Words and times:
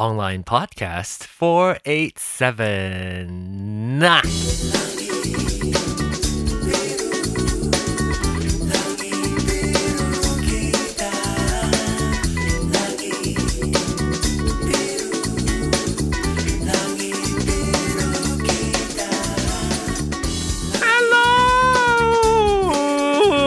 online 0.00 0.42
podcast 0.42 1.24
487. 1.24 4.00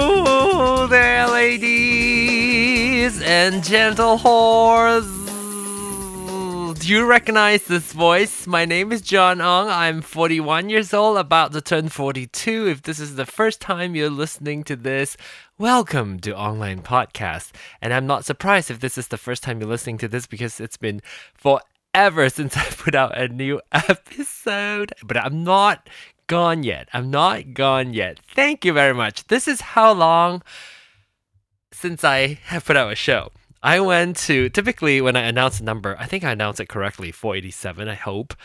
Hello 0.06 0.86
there, 0.88 1.28
ladies 1.28 3.20
and 3.24 3.64
gentle 3.64 4.20
whores. 4.20 5.23
Do 6.84 6.90
you 6.90 7.06
recognize 7.06 7.64
this 7.64 7.94
voice? 7.94 8.46
My 8.46 8.66
name 8.66 8.91
is 8.91 9.00
John 9.00 9.40
Ong. 9.40 9.70
I'm 9.70 10.02
41 10.02 10.70
years 10.70 10.94
old, 10.94 11.18
about 11.18 11.54
to 11.54 11.62
turn 11.62 11.88
42. 11.88 12.68
If 12.68 12.82
this 12.82 13.00
is 13.00 13.16
the 13.16 13.26
first 13.26 13.62
time 13.62 13.96
you're 13.96 14.10
listening 14.10 14.66
to 14.66 14.76
this, 14.76 15.16
welcome 15.58 16.20
to 16.20 16.36
Online 16.36 16.82
Podcast. 16.82 17.52
And 17.82 17.94
I'm 17.94 18.05
not 18.05 18.26
surprised 18.26 18.70
if 18.70 18.82
this 18.82 18.98
is 18.98 19.08
the 19.08 19.18
first 19.18 19.44
time 19.44 19.62
you're 19.62 19.70
listening 19.70 19.98
to 20.00 20.10
this 20.10 20.26
because 20.27 20.60
it's 20.60 20.76
been 20.76 21.02
forever 21.34 22.27
since 22.30 22.58
I 22.58 22.66
put 22.66 22.96
out 22.96 23.18
a 23.18 23.30
new 23.30 23.62
episode. 23.72 24.91
But 25.05 25.16
I'm 25.16 25.41
not 25.41 25.88
gone 26.27 26.63
yet. 26.63 26.90
I'm 26.91 27.10
not 27.10 27.54
gone 27.54 27.94
yet. 27.94 28.20
Thank 28.20 28.66
you 28.66 28.74
very 28.74 28.94
much. 28.94 29.27
This 29.27 29.48
is 29.48 29.62
how 29.62 29.94
long 29.94 30.44
since 31.72 32.04
I 32.04 32.40
have 32.48 32.66
put 32.66 32.76
out 32.76 32.91
a 32.91 32.96
show. 32.96 33.32
I 33.63 33.80
went 33.80 34.17
to 34.17 34.49
typically 34.49 34.99
when 34.99 35.16
I 35.16 35.22
announce 35.22 35.62
a 35.62 35.63
number, 35.63 35.95
I 35.98 36.05
think 36.05 36.26
I 36.26 36.31
announced 36.31 36.59
it 36.59 36.67
correctly, 36.67 37.13
487, 37.13 37.88
I 37.88 37.95
hope. 37.95 38.35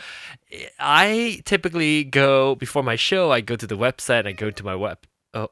I 0.79 1.41
typically 1.43 2.05
go 2.05 2.55
before 2.55 2.83
my 2.83 2.95
show, 2.95 3.29
I 3.29 3.41
go 3.41 3.57
to 3.57 3.67
the 3.67 3.77
website, 3.77 4.25
I 4.25 4.31
go 4.31 4.49
to 4.49 4.63
my 4.63 4.75
web 4.75 4.99
Oh. 5.33 5.49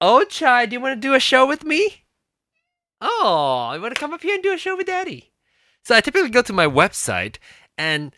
Oh 0.00 0.24
Chai, 0.24 0.66
do 0.66 0.74
you 0.74 0.80
want 0.80 0.94
to 0.94 1.08
do 1.08 1.14
a 1.14 1.20
show 1.20 1.44
with 1.44 1.64
me? 1.64 2.04
Oh, 3.00 3.72
you 3.74 3.82
want 3.82 3.94
to 3.96 4.00
come 4.00 4.14
up 4.14 4.22
here 4.22 4.34
and 4.34 4.42
do 4.44 4.52
a 4.52 4.58
show 4.58 4.76
with 4.76 4.86
Daddy? 4.86 5.32
So 5.82 5.96
I 5.96 6.00
typically 6.00 6.30
go 6.30 6.42
to 6.42 6.52
my 6.52 6.66
website 6.66 7.38
and 7.76 8.12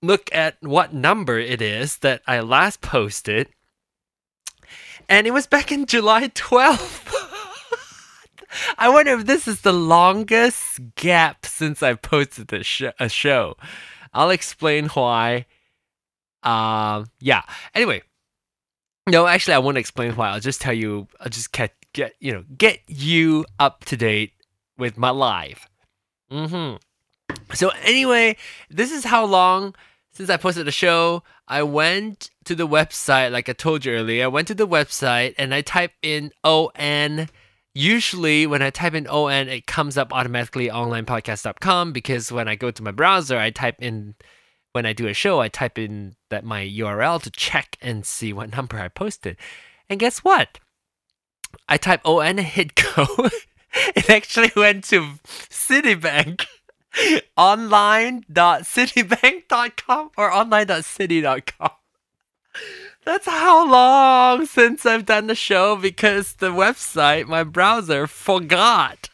look 0.00 0.30
at 0.32 0.56
what 0.62 0.94
number 0.94 1.38
it 1.38 1.60
is 1.60 1.98
that 1.98 2.22
I 2.26 2.40
last 2.40 2.80
posted. 2.80 3.50
And 5.06 5.26
it 5.26 5.32
was 5.32 5.46
back 5.46 5.70
in 5.70 5.84
July 5.84 6.28
12th. 6.34 7.17
I 8.78 8.88
wonder 8.88 9.12
if 9.12 9.26
this 9.26 9.48
is 9.48 9.62
the 9.62 9.72
longest 9.72 10.80
gap 10.94 11.46
since 11.46 11.82
I 11.82 11.94
posted 11.94 12.52
a, 12.52 12.62
sh- 12.62 12.84
a 12.98 13.08
show. 13.08 13.56
I'll 14.12 14.30
explain 14.30 14.88
why. 14.88 15.46
Um, 16.42 17.06
yeah. 17.20 17.42
Anyway, 17.74 18.02
no, 19.08 19.26
actually, 19.26 19.54
I 19.54 19.58
won't 19.58 19.78
explain 19.78 20.12
why. 20.16 20.30
I'll 20.30 20.40
just 20.40 20.60
tell 20.60 20.72
you. 20.72 21.08
I'll 21.20 21.28
just 21.28 21.52
get 21.52 21.74
get 21.92 22.14
you 22.20 22.32
know 22.32 22.44
get 22.56 22.80
you 22.86 23.44
up 23.58 23.84
to 23.86 23.96
date 23.96 24.32
with 24.76 24.96
my 24.96 25.10
life. 25.10 25.68
Mm-hmm. 26.30 26.76
So 27.54 27.70
anyway, 27.82 28.36
this 28.70 28.92
is 28.92 29.04
how 29.04 29.24
long 29.24 29.74
since 30.12 30.30
I 30.30 30.36
posted 30.36 30.66
the 30.66 30.72
show. 30.72 31.22
I 31.46 31.62
went 31.62 32.30
to 32.44 32.54
the 32.54 32.68
website, 32.68 33.32
like 33.32 33.48
I 33.48 33.52
told 33.52 33.84
you 33.84 33.92
earlier. 33.92 34.24
I 34.24 34.28
went 34.28 34.48
to 34.48 34.54
the 34.54 34.68
website 34.68 35.34
and 35.38 35.54
I 35.54 35.62
typed 35.62 35.96
in 36.02 36.32
ON 36.44 37.28
usually 37.74 38.46
when 38.46 38.62
I 38.62 38.70
type 38.70 38.94
in 38.94 39.06
ON, 39.06 39.48
it 39.48 39.66
comes 39.66 39.96
up 39.96 40.12
automatically 40.12 40.68
onlinepodcast.com 40.68 41.92
because 41.92 42.32
when 42.32 42.48
I 42.48 42.54
go 42.54 42.70
to 42.70 42.82
my 42.82 42.90
browser, 42.90 43.38
I 43.38 43.50
type 43.50 43.76
in, 43.80 44.14
when 44.72 44.86
I 44.86 44.92
do 44.92 45.06
a 45.06 45.14
show, 45.14 45.40
I 45.40 45.48
type 45.48 45.78
in 45.78 46.16
that 46.30 46.44
my 46.44 46.66
URL 46.66 47.22
to 47.22 47.30
check 47.30 47.76
and 47.80 48.04
see 48.04 48.32
what 48.32 48.52
number 48.52 48.78
I 48.78 48.88
posted. 48.88 49.36
And 49.88 50.00
guess 50.00 50.18
what? 50.18 50.58
I 51.68 51.76
type 51.76 52.00
ON 52.04 52.26
and 52.26 52.40
hit 52.40 52.74
go. 52.74 53.06
it 53.94 54.10
actually 54.10 54.52
went 54.54 54.84
to 54.84 55.18
Citibank. 55.24 56.44
online.citibank.com 57.36 60.10
or 60.16 60.32
online.citi.com. 60.32 61.70
That's 63.08 63.26
how 63.26 63.66
long 63.66 64.44
since 64.44 64.84
I've 64.84 65.06
done 65.06 65.28
the 65.28 65.34
show 65.34 65.76
because 65.76 66.34
the 66.34 66.50
website, 66.50 67.26
my 67.26 67.42
browser, 67.42 68.06
forgot 68.06 69.08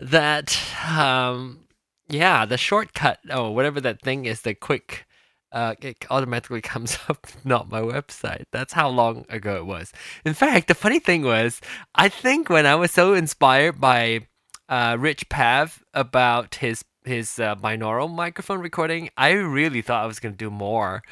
that, 0.00 0.58
um, 0.88 1.66
yeah, 2.08 2.46
the 2.46 2.56
shortcut, 2.56 3.18
oh, 3.28 3.50
whatever 3.50 3.78
that 3.82 4.00
thing 4.00 4.24
is, 4.24 4.40
the 4.40 4.54
quick, 4.54 5.04
uh, 5.52 5.74
it 5.82 6.06
automatically 6.08 6.60
comes 6.62 6.96
up, 7.10 7.26
not 7.44 7.70
my 7.70 7.82
website. 7.82 8.44
That's 8.52 8.72
how 8.72 8.88
long 8.88 9.26
ago 9.28 9.56
it 9.56 9.66
was. 9.66 9.92
In 10.24 10.32
fact, 10.32 10.66
the 10.66 10.74
funny 10.74 10.98
thing 10.98 11.24
was, 11.24 11.60
I 11.94 12.08
think 12.08 12.48
when 12.48 12.64
I 12.64 12.74
was 12.74 12.90
so 12.90 13.12
inspired 13.12 13.78
by 13.78 14.28
uh, 14.70 14.96
Rich 14.98 15.28
Pav 15.28 15.84
about 15.92 16.54
his 16.54 16.82
his 17.04 17.38
uh, 17.38 17.54
binaural 17.54 18.10
microphone 18.10 18.60
recording, 18.60 19.10
I 19.18 19.32
really 19.32 19.82
thought 19.82 20.04
I 20.04 20.06
was 20.06 20.20
to 20.20 20.30
do 20.30 20.50
more. 20.50 21.02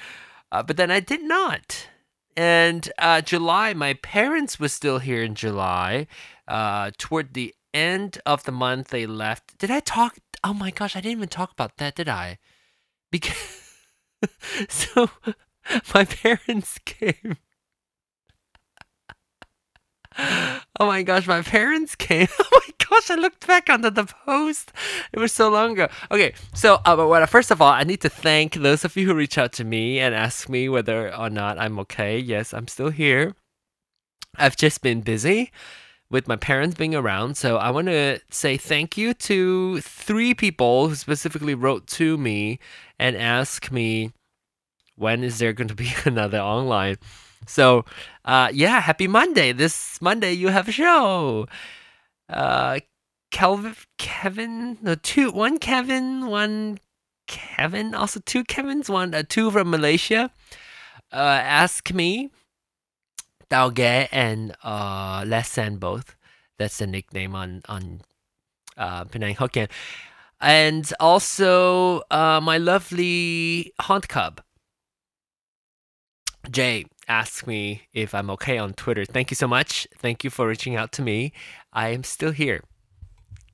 Uh, 0.56 0.62
but 0.62 0.78
then 0.78 0.90
I 0.90 1.00
did 1.00 1.22
not. 1.22 1.88
And 2.34 2.90
uh, 2.98 3.20
July, 3.20 3.74
my 3.74 3.92
parents 3.92 4.58
were 4.58 4.70
still 4.70 5.00
here 5.00 5.22
in 5.22 5.34
July. 5.34 6.06
Uh, 6.48 6.92
toward 6.96 7.34
the 7.34 7.54
end 7.74 8.22
of 8.24 8.44
the 8.44 8.52
month, 8.52 8.88
they 8.88 9.04
left. 9.04 9.58
Did 9.58 9.70
I 9.70 9.80
talk? 9.80 10.16
Oh 10.42 10.54
my 10.54 10.70
gosh, 10.70 10.96
I 10.96 11.02
didn't 11.02 11.18
even 11.18 11.28
talk 11.28 11.52
about 11.52 11.76
that, 11.76 11.94
did 11.94 12.08
I? 12.08 12.38
Because 13.12 13.36
so 14.70 15.10
my 15.94 16.04
parents 16.22 16.78
came. 16.86 17.36
Oh 20.78 20.86
my 20.86 21.02
gosh, 21.02 21.26
my 21.26 21.40
parents 21.40 21.94
came. 21.94 22.28
Oh 22.38 22.48
my 22.52 22.74
gosh, 22.90 23.10
I 23.10 23.14
looked 23.14 23.46
back 23.46 23.70
onto 23.70 23.90
the 23.90 24.04
post. 24.04 24.72
It 25.12 25.18
was 25.18 25.32
so 25.32 25.48
long 25.48 25.72
ago. 25.72 25.88
Okay, 26.10 26.34
so 26.54 26.80
uh, 26.84 26.94
but 26.94 27.26
first 27.26 27.50
of 27.50 27.62
all, 27.62 27.72
I 27.72 27.82
need 27.82 28.00
to 28.02 28.10
thank 28.10 28.54
those 28.54 28.84
of 28.84 28.94
you 28.96 29.06
who 29.06 29.14
reach 29.14 29.38
out 29.38 29.52
to 29.54 29.64
me 29.64 29.98
and 29.98 30.14
ask 30.14 30.48
me 30.48 30.68
whether 30.68 31.14
or 31.14 31.30
not 31.30 31.58
I'm 31.58 31.78
okay. 31.80 32.18
Yes, 32.18 32.52
I'm 32.52 32.68
still 32.68 32.90
here. 32.90 33.34
I've 34.36 34.56
just 34.56 34.82
been 34.82 35.00
busy 35.00 35.50
with 36.10 36.28
my 36.28 36.36
parents 36.36 36.76
being 36.76 36.94
around. 36.94 37.36
So 37.36 37.56
I 37.56 37.70
want 37.70 37.88
to 37.88 38.20
say 38.30 38.56
thank 38.56 38.96
you 38.96 39.14
to 39.14 39.80
three 39.80 40.34
people 40.34 40.88
who 40.88 40.94
specifically 40.94 41.54
wrote 41.54 41.86
to 41.98 42.16
me 42.16 42.58
and 42.98 43.16
asked 43.16 43.72
me 43.72 44.12
when 44.94 45.24
is 45.24 45.38
there 45.38 45.52
going 45.52 45.68
to 45.68 45.74
be 45.74 45.92
another 46.04 46.38
online. 46.38 46.96
So, 47.46 47.84
uh, 48.24 48.50
yeah, 48.52 48.80
happy 48.80 49.08
Monday. 49.08 49.52
This 49.52 50.00
Monday 50.00 50.32
you 50.32 50.48
have 50.48 50.68
a 50.68 50.72
show. 50.72 51.46
Uh, 52.28 52.80
Kelvin, 53.30 53.76
Kevin, 53.98 54.78
no, 54.82 54.94
two, 54.94 55.30
one 55.30 55.58
Kevin, 55.58 56.26
one 56.26 56.78
Kevin, 57.26 57.94
also 57.94 58.20
two 58.20 58.44
Kevins, 58.44 58.88
one, 58.88 59.14
uh, 59.14 59.22
two 59.28 59.50
from 59.50 59.70
Malaysia. 59.70 60.30
Uh, 61.12 61.40
ask 61.42 61.92
me, 61.92 62.30
Dao 63.50 63.72
Ge 63.72 64.08
and 64.12 64.56
uh, 64.64 65.24
Les 65.26 65.48
San 65.48 65.76
both. 65.76 66.16
That's 66.58 66.78
the 66.78 66.86
nickname 66.86 67.34
on 67.34 67.62
on 67.68 68.00
uh, 68.76 69.04
Penang 69.04 69.36
Hokkien. 69.36 69.70
And 70.40 70.92
also 71.00 72.02
uh, 72.10 72.40
my 72.42 72.58
lovely 72.58 73.72
Haunt 73.80 74.08
Cub. 74.08 74.40
Jay 76.50 76.86
asked 77.08 77.46
me 77.46 77.82
if 77.92 78.14
I'm 78.14 78.30
okay 78.30 78.58
on 78.58 78.74
Twitter. 78.74 79.04
Thank 79.04 79.30
you 79.30 79.34
so 79.34 79.48
much. 79.48 79.86
Thank 79.96 80.24
you 80.24 80.30
for 80.30 80.48
reaching 80.48 80.76
out 80.76 80.92
to 80.92 81.02
me. 81.02 81.32
I 81.72 81.88
am 81.88 82.04
still 82.04 82.32
here. 82.32 82.62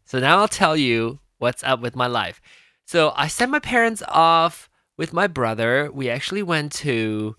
So 0.05 0.19
now 0.19 0.39
I'll 0.39 0.49
tell 0.49 0.77
you 0.77 1.21
what's 1.39 1.65
up 1.65 1.81
with 1.81 1.97
my 1.97 2.07
life. 2.07 2.41
So 2.85 3.13
I 3.17 3.29
sent 3.29 3.51
my 3.51 3.59
parents 3.59 4.03
off 4.09 4.69
with 4.97 5.13
my 5.13 5.27
brother. 5.27 5.91
We 5.93 6.11
actually 6.11 6.43
went 6.43 6.73
to 6.73 7.37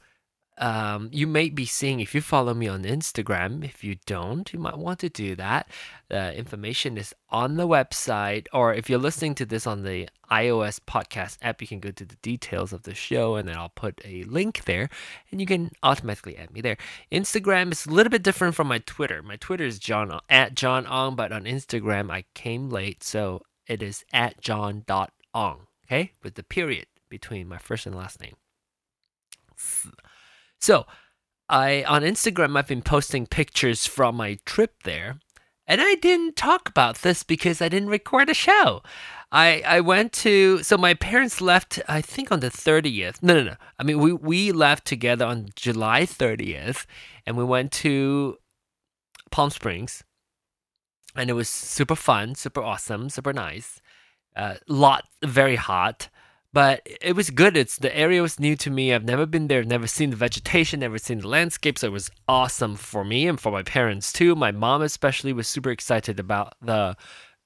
um, 0.58 1.10
you 1.12 1.26
may 1.26 1.50
be 1.50 1.66
seeing 1.66 2.00
if 2.00 2.14
you 2.14 2.22
follow 2.22 2.54
me 2.54 2.68
on 2.68 2.84
Instagram. 2.84 3.64
If 3.64 3.84
you 3.84 3.98
don't, 4.06 4.52
you 4.54 4.60
might 4.60 4.78
want 4.78 5.00
to 5.00 5.10
do 5.10 5.36
that. 5.36 5.68
The 6.10 6.36
information 6.36 6.98
is 6.98 7.14
on 7.30 7.58
the 7.58 7.68
website, 7.68 8.48
or 8.54 8.74
if 8.74 8.90
you're 8.90 9.00
listening 9.00 9.36
to 9.36 9.46
this 9.46 9.66
on 9.66 9.84
the 9.84 10.10
iOS 10.32 10.80
podcast 10.80 11.38
app, 11.42 11.62
you 11.62 11.68
can 11.68 11.80
go 11.80 11.92
to 11.92 12.06
the 12.06 12.16
details 12.18 12.72
of 12.72 12.84
the 12.84 12.94
show, 12.94 13.36
and 13.36 13.48
then 13.48 13.58
I'll 13.58 13.70
put 13.70 14.02
a 14.06 14.24
link 14.24 14.66
there, 14.66 14.90
and 15.32 15.40
you 15.40 15.48
can 15.48 15.72
automatically 15.82 16.38
add 16.38 16.52
me 16.52 16.62
there. 16.62 16.78
Instagram 17.12 17.72
is 17.72 17.86
a 17.86 17.92
little 17.92 18.12
bit 18.12 18.24
different 18.24 18.56
from 18.56 18.68
my 18.68 18.80
Twitter. 18.80 19.24
My 19.24 19.38
Twitter 19.38 19.66
is 19.66 19.80
John 19.80 20.20
at 20.30 20.56
John 20.56 20.86
Ong, 20.88 21.16
but 21.16 21.32
on 21.32 21.46
Instagram 21.46 22.12
I 22.12 22.26
came 22.34 22.70
late, 22.70 23.04
so 23.04 23.42
it 23.68 23.82
is 23.82 24.06
at 24.14 24.42
John 24.42 24.84
dot 24.86 25.12
Ong. 25.34 25.68
Okay, 25.86 26.14
with 26.24 26.36
the 26.36 26.44
period 26.44 26.86
between 27.10 27.48
my 27.48 27.58
first 27.58 27.86
and 27.86 27.96
last 27.96 28.22
name. 28.22 28.36
So, 30.63 30.86
I 31.50 31.83
on 31.89 32.04
Instagram 32.04 32.57
I've 32.57 32.69
been 32.69 32.81
posting 32.81 33.27
pictures 33.27 33.86
from 33.86 34.15
my 34.15 34.39
trip 34.45 34.83
there, 34.83 35.19
And 35.68 35.81
I 35.81 35.95
didn't 35.95 36.38
talk 36.38 36.69
about 36.69 37.00
this 37.01 37.21
because 37.24 37.62
I 37.62 37.68
didn't 37.68 37.89
record 37.89 38.30
a 38.30 38.33
show. 38.33 38.81
I, 39.30 39.62
I 39.65 39.81
went 39.81 40.13
to 40.24 40.63
so 40.63 40.77
my 40.77 40.94
parents 40.94 41.42
left 41.42 41.81
I 41.89 42.00
think 42.00 42.31
on 42.31 42.39
the 42.39 42.50
30th. 42.50 43.21
No 43.21 43.33
no 43.33 43.44
no. 43.44 43.56
I 43.77 43.83
mean 43.83 44.00
we 44.00 44.13
we 44.13 44.54
left 44.54 44.86
together 44.86 45.25
on 45.25 45.50
July 45.57 46.04
30th 46.06 46.86
and 47.25 47.36
we 47.36 47.44
went 47.44 47.74
to 47.83 48.38
Palm 49.31 49.50
Springs. 49.50 50.01
And 51.13 51.30
it 51.30 51.33
was 51.33 51.50
super 51.50 51.98
fun, 51.98 52.36
super 52.36 52.62
awesome, 52.62 53.09
super 53.09 53.33
nice. 53.33 53.81
Uh, 54.33 54.56
lot 54.69 55.04
very 55.25 55.57
hot 55.57 56.07
but 56.54 56.88
it 57.02 57.16
was 57.16 57.32
good. 57.32 57.58
It's 57.58 57.78
the 57.78 57.96
area 57.98 58.22
was 58.22 58.40
new 58.40 58.56
to 58.58 58.70
me. 58.70 58.94
I've 58.94 59.04
never 59.04 59.26
been 59.26 59.48
there, 59.48 59.64
never 59.64 59.88
seen 59.88 60.12
the 60.12 60.16
vegetation, 60.16 60.80
never 60.82 61.00
seen 61.00 61.20
the 61.20 61.28
landscape. 61.28 61.80
So 61.80 61.88
it 61.88 61.92
was 61.92 62.12
awesome 62.28 62.76
for 62.76 63.04
me 63.04 63.28
and 63.28 63.40
for 63.40 63.52
my 63.52 63.64
parents 63.64 64.14
too. 64.14 64.36
My 64.36 64.52
mom 64.52 64.84
especially 64.84 65.34
was 65.34 65.48
super 65.48 65.72
excited 65.72 66.20
about 66.20 66.54
the 66.62 66.96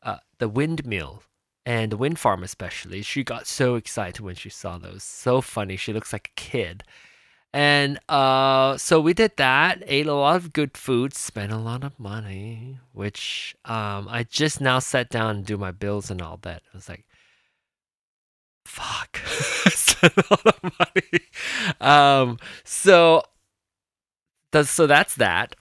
uh, 0.04 0.18
the 0.40 0.50
windmill 0.50 1.24
and 1.66 1.92
the 1.92 1.98
wind 1.98 2.20
farm 2.20 2.44
especially. 2.44 3.02
She 3.02 3.24
got 3.24 3.48
so 3.48 3.76
excited 3.76 4.20
when 4.22 4.36
she 4.36 4.50
saw 4.50 4.78
those. 4.78 5.04
So 5.04 5.40
funny. 5.42 5.78
She 5.78 5.94
looks 5.94 6.12
like 6.12 6.32
a 6.36 6.42
kid. 6.42 6.84
And 7.54 8.00
uh, 8.10 8.78
so 8.78 9.00
we 9.00 9.14
did 9.14 9.38
that, 9.38 9.82
ate 9.88 10.06
a 10.06 10.14
lot 10.14 10.36
of 10.36 10.54
good 10.54 10.78
food, 10.78 11.14
spent 11.14 11.52
a 11.52 11.58
lot 11.58 11.84
of 11.84 11.98
money, 11.98 12.78
which 12.92 13.56
um, 13.66 14.08
I 14.10 14.26
just 14.30 14.60
now 14.60 14.80
sat 14.80 15.10
down 15.10 15.38
and 15.38 15.46
do 15.46 15.58
my 15.58 15.72
bills 15.72 16.12
and 16.12 16.22
all 16.22 16.38
that. 16.44 16.62
I 16.74 16.78
was 16.78 16.90
like, 16.90 17.06
fuck. 18.68 19.18
Spent 19.70 20.18
a 20.18 20.24
lot 20.30 20.46
of 20.46 20.64
money. 20.80 21.20
Um 21.80 22.38
so 22.64 23.24
that's 24.52 24.70
so 24.70 24.88
that's 24.88 25.16
that. 25.16 25.56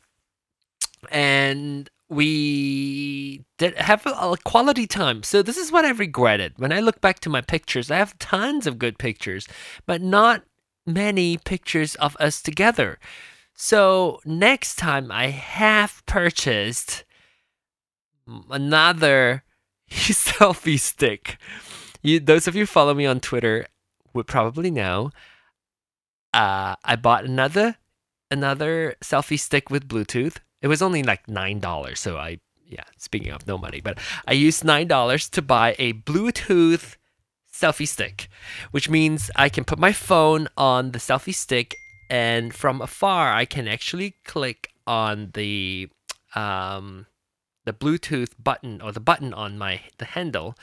And 1.10 1.88
we 2.08 3.44
did 3.58 3.76
have 3.76 4.06
a, 4.06 4.36
quality 4.44 4.86
time. 4.86 5.22
So 5.22 5.42
this 5.42 5.56
is 5.56 5.72
what 5.72 5.84
i've 5.84 5.98
regretted. 5.98 6.54
When 6.56 6.72
i 6.72 6.80
look 6.80 7.00
back 7.00 7.20
to 7.20 7.30
my 7.30 7.40
pictures 7.40 7.90
i 7.90 7.96
have 7.96 8.18
tons 8.18 8.66
of 8.66 8.78
good 8.78 8.98
pictures 8.98 9.48
but 9.86 10.02
not 10.02 10.42
many 10.84 11.36
pictures 11.38 11.94
of 11.96 12.16
us 12.20 12.42
together. 12.42 12.98
So 13.54 14.20
next 14.24 14.76
time 14.76 15.10
i 15.10 15.28
have 15.28 16.02
purchased 16.06 17.04
another 18.50 19.44
selfie 19.90 20.80
stick 20.80 21.38
you, 22.06 22.20
those 22.20 22.46
of 22.46 22.54
you 22.54 22.66
follow 22.66 22.94
me 22.94 23.06
on 23.06 23.20
Twitter 23.20 23.66
would 24.14 24.26
probably 24.26 24.70
know. 24.70 25.10
Uh, 26.32 26.76
I 26.84 26.96
bought 26.96 27.24
another 27.24 27.76
another 28.30 28.94
selfie 29.02 29.38
stick 29.38 29.70
with 29.70 29.88
Bluetooth. 29.88 30.36
It 30.60 30.68
was 30.68 30.82
only 30.82 31.02
like 31.02 31.28
nine 31.28 31.60
dollars, 31.60 32.00
so 32.00 32.16
I 32.16 32.38
yeah. 32.66 32.84
Speaking 32.98 33.32
of 33.32 33.46
no 33.46 33.58
money, 33.58 33.80
but 33.80 33.98
I 34.26 34.32
used 34.32 34.64
nine 34.64 34.88
dollars 34.88 35.28
to 35.30 35.42
buy 35.42 35.76
a 35.78 35.92
Bluetooth 35.94 36.96
selfie 37.52 37.88
stick, 37.88 38.28
which 38.70 38.90
means 38.90 39.30
I 39.36 39.48
can 39.48 39.64
put 39.64 39.78
my 39.78 39.92
phone 39.92 40.48
on 40.56 40.92
the 40.92 40.98
selfie 40.98 41.34
stick, 41.34 41.74
and 42.10 42.54
from 42.54 42.80
afar 42.80 43.32
I 43.32 43.44
can 43.44 43.66
actually 43.66 44.16
click 44.24 44.70
on 44.86 45.30
the 45.34 45.88
um, 46.34 47.06
the 47.66 47.72
Bluetooth 47.72 48.30
button 48.42 48.80
or 48.80 48.92
the 48.92 49.00
button 49.00 49.34
on 49.34 49.58
my 49.58 49.82
the 49.98 50.06
handle, 50.06 50.54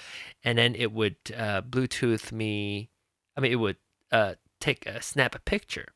and 0.44 0.58
then 0.58 0.74
it 0.74 0.92
would 0.92 1.18
uh, 1.38 1.62
Bluetooth 1.62 2.32
me. 2.32 2.90
I 3.38 3.42
mean, 3.42 3.52
it 3.52 3.58
would 3.58 3.78
uh, 4.12 4.36
take 4.60 4.86
a 4.86 5.02
snap 5.02 5.36
a 5.36 5.40
picture. 5.40 5.90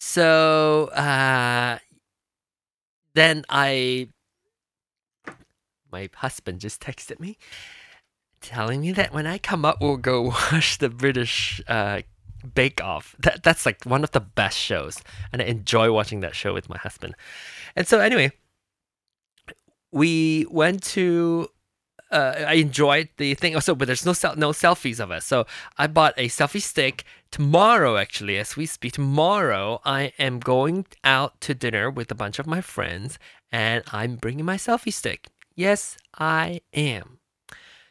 So 0.00 0.86
uh, 0.88 1.78
then 3.14 3.44
I, 3.48 4.08
my 5.90 6.10
husband 6.16 6.60
just 6.60 6.82
texted 6.82 7.20
me, 7.20 7.38
telling 8.40 8.80
me 8.80 8.92
that 8.92 9.14
when 9.14 9.26
I 9.26 9.38
come 9.38 9.64
up, 9.64 9.80
we'll 9.80 9.96
go 9.96 10.22
watch 10.52 10.78
the 10.78 10.90
British 10.90 11.62
uh, 11.68 12.02
Bake 12.54 12.82
Off. 12.82 13.14
That 13.20 13.44
that's 13.44 13.64
like 13.64 13.84
one 13.84 14.02
of 14.02 14.10
the 14.10 14.20
best 14.20 14.58
shows, 14.58 15.00
and 15.32 15.40
I 15.40 15.44
enjoy 15.44 15.92
watching 15.92 16.20
that 16.20 16.34
show 16.34 16.52
with 16.52 16.68
my 16.68 16.78
husband. 16.78 17.14
And 17.76 17.86
so 17.86 18.00
anyway, 18.00 18.32
we 19.94 20.44
went 20.50 20.82
to 20.82 21.48
uh, 22.10 22.44
I 22.46 22.54
enjoyed 22.54 23.08
the 23.16 23.34
thing. 23.34 23.54
Also, 23.54 23.74
but 23.74 23.86
there's 23.86 24.04
no 24.04 24.12
no 24.36 24.50
selfies 24.50 25.00
of 25.00 25.10
us. 25.10 25.24
So 25.24 25.46
I 25.78 25.86
bought 25.86 26.14
a 26.16 26.28
selfie 26.28 26.60
stick 26.60 27.04
tomorrow. 27.30 27.96
Actually, 27.96 28.38
as 28.38 28.56
we 28.56 28.66
speak, 28.66 28.92
tomorrow 28.92 29.80
I 29.84 30.12
am 30.18 30.38
going 30.38 30.86
out 31.02 31.40
to 31.42 31.54
dinner 31.54 31.90
with 31.90 32.10
a 32.10 32.14
bunch 32.14 32.38
of 32.38 32.46
my 32.46 32.60
friends, 32.60 33.18
and 33.50 33.82
I'm 33.92 34.16
bringing 34.16 34.44
my 34.44 34.56
selfie 34.56 34.92
stick. 34.92 35.28
Yes, 35.56 35.96
I 36.18 36.60
am. 36.72 37.18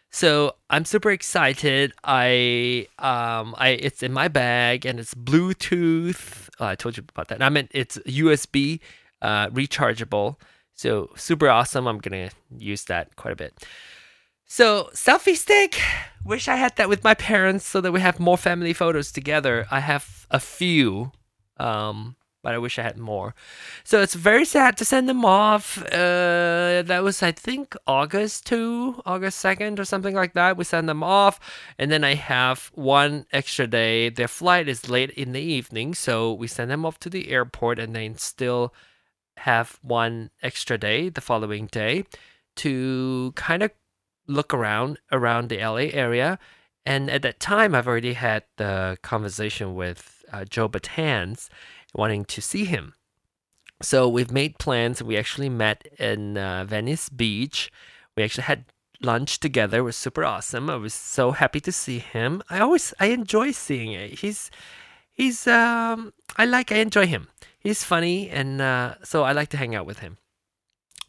So 0.10 0.56
I'm 0.70 0.86
super 0.86 1.10
excited. 1.10 1.94
I 2.04 2.88
um 3.00 3.56
I 3.58 3.70
it's 3.70 4.04
in 4.04 4.14
my 4.14 4.28
bag 4.28 4.86
and 4.86 5.00
it's 5.00 5.16
Bluetooth. 5.16 6.50
Oh, 6.60 6.68
I 6.68 6.76
told 6.76 6.98
you 6.98 7.04
about 7.10 7.30
that. 7.30 7.42
I 7.42 7.50
meant 7.50 7.72
it's 7.74 7.98
USB 8.06 8.80
uh, 9.22 9.48
rechargeable. 9.50 10.36
So 10.74 11.10
super 11.16 11.50
awesome. 11.50 11.88
I'm 11.88 12.00
gonna 12.00 12.30
use 12.58 12.86
that 12.86 13.16
quite 13.16 13.34
a 13.34 13.38
bit. 13.38 13.66
So 14.46 14.90
selfie 14.94 15.36
stick. 15.36 15.80
Wish 16.25 16.48
I 16.48 16.56
had 16.56 16.75
that 16.78 16.90
with 16.90 17.04
my 17.04 17.14
parents 17.14 17.66
so 17.66 17.81
that 17.81 17.92
we 17.92 18.02
have 18.02 18.20
more 18.20 18.38
family 18.38 18.74
photos 18.74 19.12
together. 19.12 19.66
I 19.72 19.80
have 19.80 20.28
a 20.31 20.40
few, 20.40 21.12
um, 21.58 22.16
but 22.42 22.54
I 22.54 22.58
wish 22.58 22.78
I 22.78 22.84
had 22.84 22.98
more. 22.98 23.36
So 23.84 24.02
it's 24.02 24.14
very 24.14 24.46
sad 24.46 24.78
to 24.78 24.86
send 24.86 25.10
them 25.10 25.25
off. 25.25 25.81
Uh, 25.86 26.84
that 26.84 27.02
was 27.04 27.24
I 27.24 27.31
think 27.31 27.76
August 27.88 28.46
two, 28.46 29.02
August 29.06 29.40
second 29.40 29.80
or 29.80 29.86
something 29.86 30.16
like 30.16 30.34
that. 30.34 30.58
We 30.58 30.66
send 30.66 30.88
them 30.88 31.04
off, 31.04 31.40
and 31.78 31.92
then 31.92 32.04
I 32.04 32.16
have 32.16 32.72
one 32.74 33.26
extra 33.31 33.68
day. 33.68 34.10
Their 34.10 34.28
flight 34.28 34.68
is 34.68 34.90
late 34.90 35.12
in 35.12 35.31
the 35.31 35.42
evening, 35.42 35.94
so 35.96 36.34
we 36.34 36.48
send 36.48 36.69
them 36.69 36.86
off 36.86 37.00
to 37.00 37.10
the 37.10 37.30
airport, 37.30 37.80
and 37.80 37.96
then 37.96 38.18
still 38.18 38.74
have 39.38 39.80
one 39.81 40.30
extra 40.41 40.77
day 40.77 41.09
the 41.09 41.21
following 41.21 41.68
day 41.68 42.06
to 42.56 43.33
kind 43.35 43.63
of 43.63 43.71
look 44.27 44.53
around 44.53 45.00
around 45.12 45.50
the 45.50 45.57
LA 45.57 45.89
area. 45.94 46.39
And 46.85 47.09
at 47.09 47.21
that 47.21 47.39
time, 47.39 47.74
I've 47.74 47.88
already 47.88 48.13
had 48.13 48.44
the 48.57 48.97
conversation 49.01 49.75
with 49.75 50.24
uh, 50.31 50.45
Joe 50.45 50.68
Batans, 50.68 51.50
wanting 51.94 52.25
to 52.25 52.41
see 52.41 52.65
him. 52.65 52.94
So 53.81 54.07
we've 54.07 54.31
made 54.31 54.59
plans. 54.59 55.01
We 55.01 55.18
actually 55.18 55.50
met 55.50 55.88
in 56.00 56.38
uh, 56.38 56.65
Venice 56.65 57.09
Beach. 57.09 57.71
We 58.15 58.24
actually 58.24 58.44
had 58.44 58.65
lunch 59.01 59.39
together. 59.39 59.80
It 59.80 59.81
was 59.81 59.95
super 59.95 60.24
awesome. 60.24 60.69
I 60.69 60.75
was 60.75 60.94
so 60.94 61.31
happy 61.31 61.59
to 61.62 61.71
see 61.71 62.00
him. 62.00 62.41
I 62.50 62.59
always 62.59 62.94
I 62.99 63.07
enjoy 63.07 63.52
seeing 63.52 63.92
it. 63.92 64.19
He's 64.19 64.49
he's 65.11 65.47
um 65.47 66.13
I 66.37 66.45
like 66.45 66.71
I 66.71 66.78
enjoy 66.78 67.07
him 67.07 67.28
he's 67.64 67.84
funny, 67.84 68.30
and 68.30 68.62
uh, 68.62 68.96
so 69.04 69.24
I 69.24 69.32
like 69.32 69.50
to 69.50 69.58
hang 69.58 69.76
out 69.76 69.86
with 69.86 70.00
him. 70.00 70.18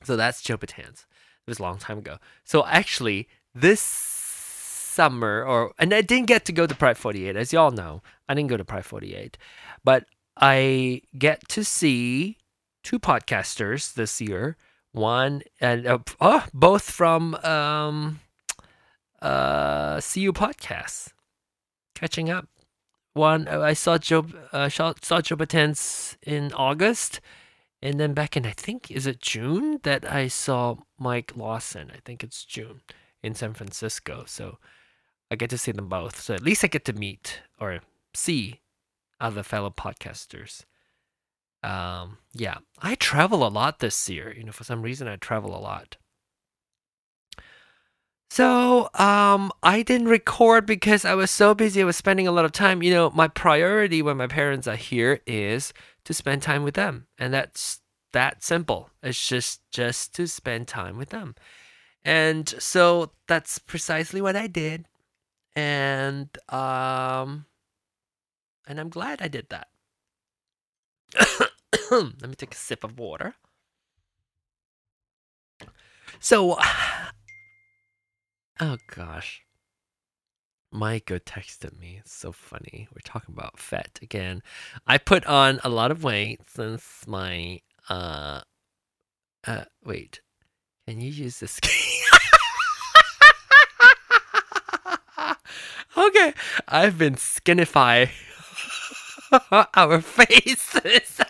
So 0.03 0.17
that's 0.17 0.43
Joe 0.43 0.57
Batans. 0.57 1.05
It 1.47 1.51
was 1.51 1.59
a 1.59 1.63
long 1.63 1.79
time 1.79 1.99
ago. 1.99 2.19
So 2.45 2.65
actually, 2.67 3.29
this 3.55 3.81
summer, 3.81 5.45
or 5.45 5.73
and 5.79 5.93
I 5.93 6.01
didn't 6.01 6.27
get 6.27 6.45
to 6.47 6.53
go 6.53 6.67
to 6.67 6.75
Pride 6.75 6.97
48, 6.97 7.37
as 7.37 7.53
y'all 7.53 7.71
know. 7.71 8.03
I 8.29 8.35
didn't 8.35 8.51
go 8.51 8.57
to 8.57 8.65
Pride 8.65 8.85
48, 8.87 9.37
but 9.83 10.07
I 10.37 11.03
get 11.19 11.49
to 11.51 11.65
see 11.65 12.39
two 12.83 12.99
podcasters 12.99 13.95
this 13.95 14.21
year. 14.21 14.57
One 14.93 15.43
and 15.61 15.87
uh, 15.87 15.99
oh, 16.21 16.47
both 16.55 16.89
from 16.89 17.35
um, 17.37 18.21
uh, 19.21 20.01
CU 20.01 20.33
podcasts. 20.33 21.11
Catching 21.95 22.31
up 22.31 22.49
one 23.15 23.49
uh, 23.49 23.61
I 23.61 23.73
saw 23.73 23.97
Joe 23.97 24.27
uh, 24.53 24.69
saw, 24.69 24.93
Joe 24.93 25.37
Batans 25.37 26.17
in 26.23 26.53
August, 26.53 27.21
and 27.81 27.99
then 27.99 28.13
back 28.13 28.37
in 28.37 28.45
I 28.45 28.51
think 28.51 28.91
is 28.91 29.07
it 29.07 29.21
June 29.21 29.81
that 29.85 30.11
I 30.11 30.29
saw 30.29 30.77
Mike 30.99 31.33
Lawson. 31.37 31.91
I 31.95 32.01
think 32.05 32.23
it's 32.23 32.45
June 32.45 32.83
in 33.23 33.35
San 33.35 33.55
Francisco. 33.55 34.25
So 34.27 34.59
I 35.31 35.37
get 35.37 35.51
to 35.51 35.59
see 35.59 35.73
them 35.73 35.89
both. 35.89 36.21
So 36.21 36.35
at 36.35 36.43
least 36.43 36.63
I 36.65 36.69
get 36.69 36.85
to 36.85 36.93
meet 36.93 37.41
or 37.59 37.81
see 38.13 38.61
other 39.21 39.43
fellow 39.43 39.71
podcasters. 39.71 40.65
Um, 41.63 42.19
yeah, 42.35 42.59
I 42.83 42.95
travel 42.97 43.47
a 43.47 43.49
lot 43.49 43.79
this 43.79 44.09
year. 44.11 44.35
You 44.37 44.45
know, 44.45 44.53
for 44.53 44.65
some 44.65 44.83
reason 44.83 45.09
I 45.09 45.17
travel 45.17 45.57
a 45.57 45.59
lot. 45.59 45.97
So, 48.35 48.91
um, 48.95 49.53
I 49.63 49.83
didn't 49.83 50.09
record 50.09 50.67
because 50.67 51.05
I 51.05 51.15
was 51.15 51.31
so 51.31 51.55
busy. 51.55 51.81
I 51.81 51.85
was 51.85 51.97
spending 51.97 52.27
a 52.27 52.33
lot 52.33 52.45
of 52.45 52.51
time. 52.51 52.83
You 52.83 52.91
know, 52.93 53.11
my 53.11 53.29
priority 53.29 54.03
when 54.03 54.17
my 54.17 54.27
parents 54.27 54.67
are 54.67 54.75
here 54.75 55.21
is 55.25 55.73
to 56.03 56.13
spend 56.13 56.43
time 56.43 56.65
with 56.65 56.75
them, 56.75 57.07
and 57.17 57.33
that's 57.33 57.81
that 58.13 58.43
simple. 58.43 58.91
It's 59.05 59.25
just 59.25 59.61
just 59.71 60.17
to 60.17 60.27
spend 60.27 60.67
time 60.67 60.97
with 60.99 61.11
them, 61.11 61.37
and 62.05 62.49
so 62.59 63.13
that's 63.29 63.61
precisely 63.61 64.21
what 64.21 64.35
I 64.35 64.49
did, 64.49 64.87
and 65.55 66.29
um, 66.49 67.47
and 68.67 68.81
I'm 68.81 68.89
glad 68.89 69.23
I 69.23 69.29
did 69.29 69.47
that. 69.51 69.69
Let 71.93 72.29
me 72.29 72.35
take 72.35 72.55
a 72.55 72.57
sip 72.57 72.83
of 72.83 72.99
water. 72.99 73.37
So, 76.19 76.59
oh 78.61 78.77
gosh. 78.95 79.43
Micah 80.71 81.21
texted 81.21 81.79
me. 81.79 81.99
It's 82.01 82.13
so 82.13 82.33
funny. 82.33 82.89
We're 82.93 83.01
talking 83.05 83.33
about 83.33 83.59
fat 83.61 83.99
again. 84.03 84.43
I 84.87 84.99
put 84.99 85.25
on 85.27 85.61
a 85.63 85.69
lot 85.69 85.93
of 85.93 86.03
weight 86.03 86.41
since 86.49 87.07
my 87.07 87.61
uh 87.89 88.41
uh 89.47 89.65
wait. 89.85 90.21
Can 90.89 91.01
you 91.01 91.11
use 91.11 91.39
this? 91.39 91.61
okay. 95.97 96.35
I've 96.67 96.99
been 96.99 97.15
skinify 97.15 98.11
our 99.75 100.01
faces. 100.01 101.21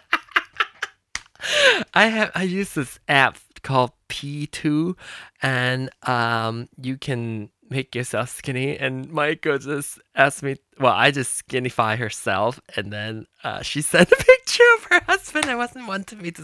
I 1.94 2.06
have 2.06 2.32
I 2.34 2.44
use 2.44 2.72
this 2.74 2.98
app 3.08 3.36
called 3.64 3.90
P2 4.08 4.96
and 5.42 5.90
um 6.06 6.68
you 6.80 6.96
can 6.96 7.50
make 7.70 7.94
yourself 7.94 8.28
skinny. 8.28 8.78
And 8.78 9.10
Michael 9.10 9.58
just 9.58 9.98
asked 10.14 10.42
me 10.42 10.56
well 10.78 10.92
I 10.92 11.10
just 11.10 11.46
skinify 11.48 11.98
herself 11.98 12.60
and 12.76 12.92
then 12.92 13.26
uh, 13.42 13.62
she 13.62 13.82
sent 13.92 14.12
a 14.12 14.16
picture 14.16 14.62
of 14.76 14.84
her 14.84 15.00
husband. 15.06 15.46
I 15.46 15.56
wasn't 15.56 15.88
wanting 15.88 16.22
me 16.22 16.30
to 16.32 16.42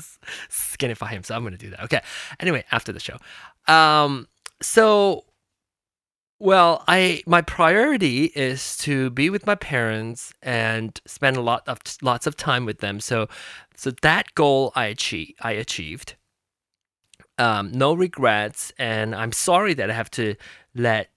skinify 0.48 1.10
him 1.10 1.22
so 1.22 1.36
I'm 1.36 1.44
gonna 1.44 1.56
do 1.56 1.70
that. 1.70 1.84
Okay. 1.84 2.00
Anyway 2.40 2.64
after 2.72 2.92
the 2.92 3.00
show. 3.00 3.16
Um 3.68 4.26
so 4.60 5.26
well 6.40 6.82
I 6.88 7.22
my 7.26 7.42
priority 7.42 8.24
is 8.34 8.76
to 8.78 9.10
be 9.10 9.30
with 9.30 9.46
my 9.46 9.54
parents 9.54 10.32
and 10.42 10.98
spend 11.06 11.36
a 11.36 11.42
lot 11.42 11.68
of 11.68 11.78
lots 12.02 12.26
of 12.26 12.36
time 12.36 12.64
with 12.64 12.78
them. 12.78 12.98
So 12.98 13.28
so 13.76 13.92
that 14.02 14.34
goal 14.34 14.72
I 14.74 14.86
achieve 14.86 15.34
I 15.42 15.52
achieved 15.52 16.16
um, 17.40 17.72
no 17.72 17.94
regrets, 17.94 18.70
and 18.78 19.14
I'm 19.14 19.32
sorry 19.32 19.72
that 19.74 19.90
I 19.90 19.94
have 19.94 20.10
to 20.12 20.36
let 20.74 21.10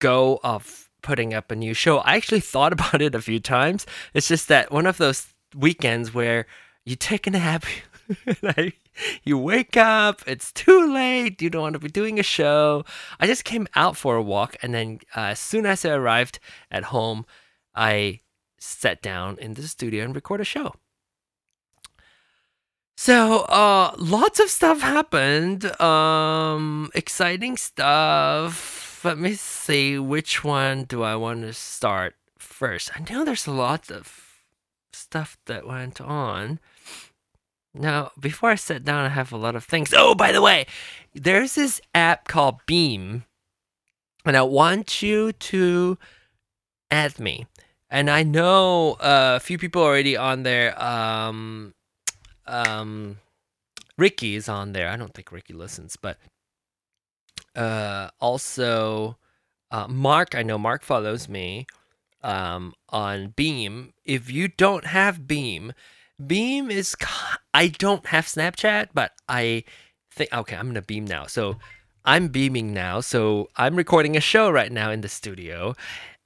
go 0.00 0.40
of 0.42 0.90
putting 1.00 1.32
up 1.32 1.50
a 1.52 1.56
new 1.56 1.74
show. 1.74 1.98
I 1.98 2.16
actually 2.16 2.40
thought 2.40 2.72
about 2.78 3.00
it 3.00 3.14
a 3.14 3.22
few 3.22 3.38
times. 3.38 3.86
It's 4.12 4.28
just 4.28 4.48
that 4.48 4.72
one 4.72 4.84
of 4.84 4.98
those 4.98 5.32
weekends 5.56 6.12
where 6.12 6.46
you 6.84 6.96
take 6.96 7.28
a 7.28 7.30
nap, 7.30 7.64
you 9.22 9.38
wake 9.38 9.76
up, 9.76 10.22
it's 10.26 10.52
too 10.52 10.92
late, 10.92 11.40
you 11.40 11.50
don't 11.50 11.62
want 11.62 11.74
to 11.74 11.78
be 11.78 11.88
doing 11.88 12.18
a 12.18 12.24
show. 12.24 12.84
I 13.20 13.28
just 13.28 13.44
came 13.44 13.68
out 13.76 13.96
for 13.96 14.16
a 14.16 14.22
walk, 14.22 14.56
and 14.60 14.74
then 14.74 14.98
uh, 15.16 15.32
as 15.32 15.38
soon 15.38 15.66
as 15.66 15.84
I 15.84 15.90
arrived 15.90 16.40
at 16.70 16.84
home, 16.84 17.26
I 17.76 18.20
sat 18.58 19.02
down 19.02 19.38
in 19.38 19.54
the 19.54 19.62
studio 19.68 20.04
and 20.04 20.16
record 20.16 20.40
a 20.40 20.44
show. 20.44 20.74
So, 23.00 23.42
uh, 23.42 23.94
lots 23.96 24.40
of 24.40 24.50
stuff 24.50 24.80
happened. 24.80 25.64
Um, 25.80 26.90
exciting 26.96 27.56
stuff. 27.56 29.04
Let 29.04 29.18
me 29.18 29.34
see 29.34 30.00
which 30.00 30.42
one 30.42 30.82
do 30.82 31.04
I 31.04 31.14
want 31.14 31.42
to 31.42 31.52
start 31.52 32.16
first. 32.38 32.90
I 32.96 33.04
know 33.08 33.24
there's 33.24 33.46
a 33.46 33.52
lot 33.52 33.88
of 33.92 34.40
stuff 34.92 35.38
that 35.46 35.64
went 35.64 36.00
on. 36.00 36.58
Now, 37.72 38.10
before 38.18 38.50
I 38.50 38.56
sit 38.56 38.84
down, 38.84 39.04
I 39.04 39.10
have 39.10 39.30
a 39.30 39.36
lot 39.36 39.54
of 39.54 39.62
things. 39.62 39.94
Oh, 39.96 40.16
by 40.16 40.32
the 40.32 40.42
way, 40.42 40.66
there's 41.14 41.54
this 41.54 41.80
app 41.94 42.26
called 42.26 42.56
Beme, 42.66 43.22
and 44.24 44.36
I 44.36 44.42
want 44.42 45.02
you 45.02 45.30
to 45.30 45.98
add 46.90 47.20
me. 47.20 47.46
And 47.88 48.10
I 48.10 48.24
know 48.24 48.94
uh, 48.94 49.34
a 49.36 49.40
few 49.40 49.56
people 49.56 49.82
already 49.82 50.16
on 50.16 50.42
there. 50.42 50.74
Um, 50.82 51.74
um, 52.48 53.18
Ricky 53.96 54.34
is 54.36 54.48
on 54.48 54.72
there. 54.72 54.88
I 54.88 54.96
don't 54.96 55.14
think 55.14 55.32
Ricky 55.32 55.52
listens, 55.52 55.96
but 55.96 56.18
uh, 57.54 58.10
also 58.20 59.16
uh, 59.70 59.86
Mark. 59.88 60.34
I 60.34 60.42
know 60.42 60.58
Mark 60.58 60.82
follows 60.82 61.28
me 61.28 61.66
um, 62.22 62.74
on 62.88 63.34
Beme. 63.36 63.92
If 64.04 64.30
you 64.30 64.48
don't 64.48 64.86
have 64.86 65.26
Beme, 65.26 65.72
Beme 66.24 66.70
is. 66.70 66.96
I 67.54 67.68
don't 67.68 68.06
have 68.06 68.26
Snapchat, 68.26 68.88
but 68.94 69.12
I 69.28 69.64
think 70.10 70.32
okay. 70.32 70.56
I'm 70.56 70.68
gonna 70.68 70.82
Beam 70.82 71.04
now. 71.04 71.26
So 71.26 71.56
I'm 72.04 72.28
beaming 72.28 72.72
now. 72.72 73.00
So 73.00 73.48
I'm 73.56 73.76
recording 73.76 74.16
a 74.16 74.20
show 74.20 74.50
right 74.50 74.72
now 74.72 74.90
in 74.90 75.02
the 75.02 75.08
studio. 75.08 75.74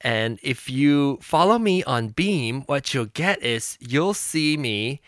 And 0.01 0.39
if 0.43 0.69
you 0.69 1.17
follow 1.21 1.57
me 1.57 1.83
on 1.83 2.09
Beme, 2.09 2.61
what 2.63 2.93
you'll 2.93 3.05
get 3.05 3.41
is 3.41 3.77
you'll 3.79 4.13
see 4.13 4.57
me 4.57 5.01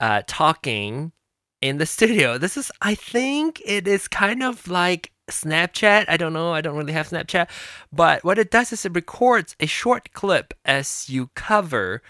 uh, 0.00 0.22
talking 0.26 1.12
in 1.60 1.78
the 1.78 1.86
studio. 1.86 2.38
This 2.38 2.56
is, 2.56 2.70
I 2.80 2.94
think, 2.94 3.62
it 3.64 3.88
is 3.88 4.08
kind 4.08 4.42
of 4.42 4.68
like 4.68 5.12
Snapchat. 5.30 6.06
I 6.08 6.16
don't 6.16 6.32
know. 6.32 6.52
I 6.52 6.60
don't 6.60 6.76
really 6.76 6.92
have 6.92 7.08
Snapchat. 7.08 7.48
But 7.92 8.24
what 8.24 8.38
it 8.38 8.50
does 8.50 8.72
is 8.72 8.84
it 8.84 8.94
records 8.94 9.56
a 9.58 9.66
short 9.66 10.12
clip 10.12 10.54
as 10.64 11.08
you 11.08 11.30
cover 11.34 12.02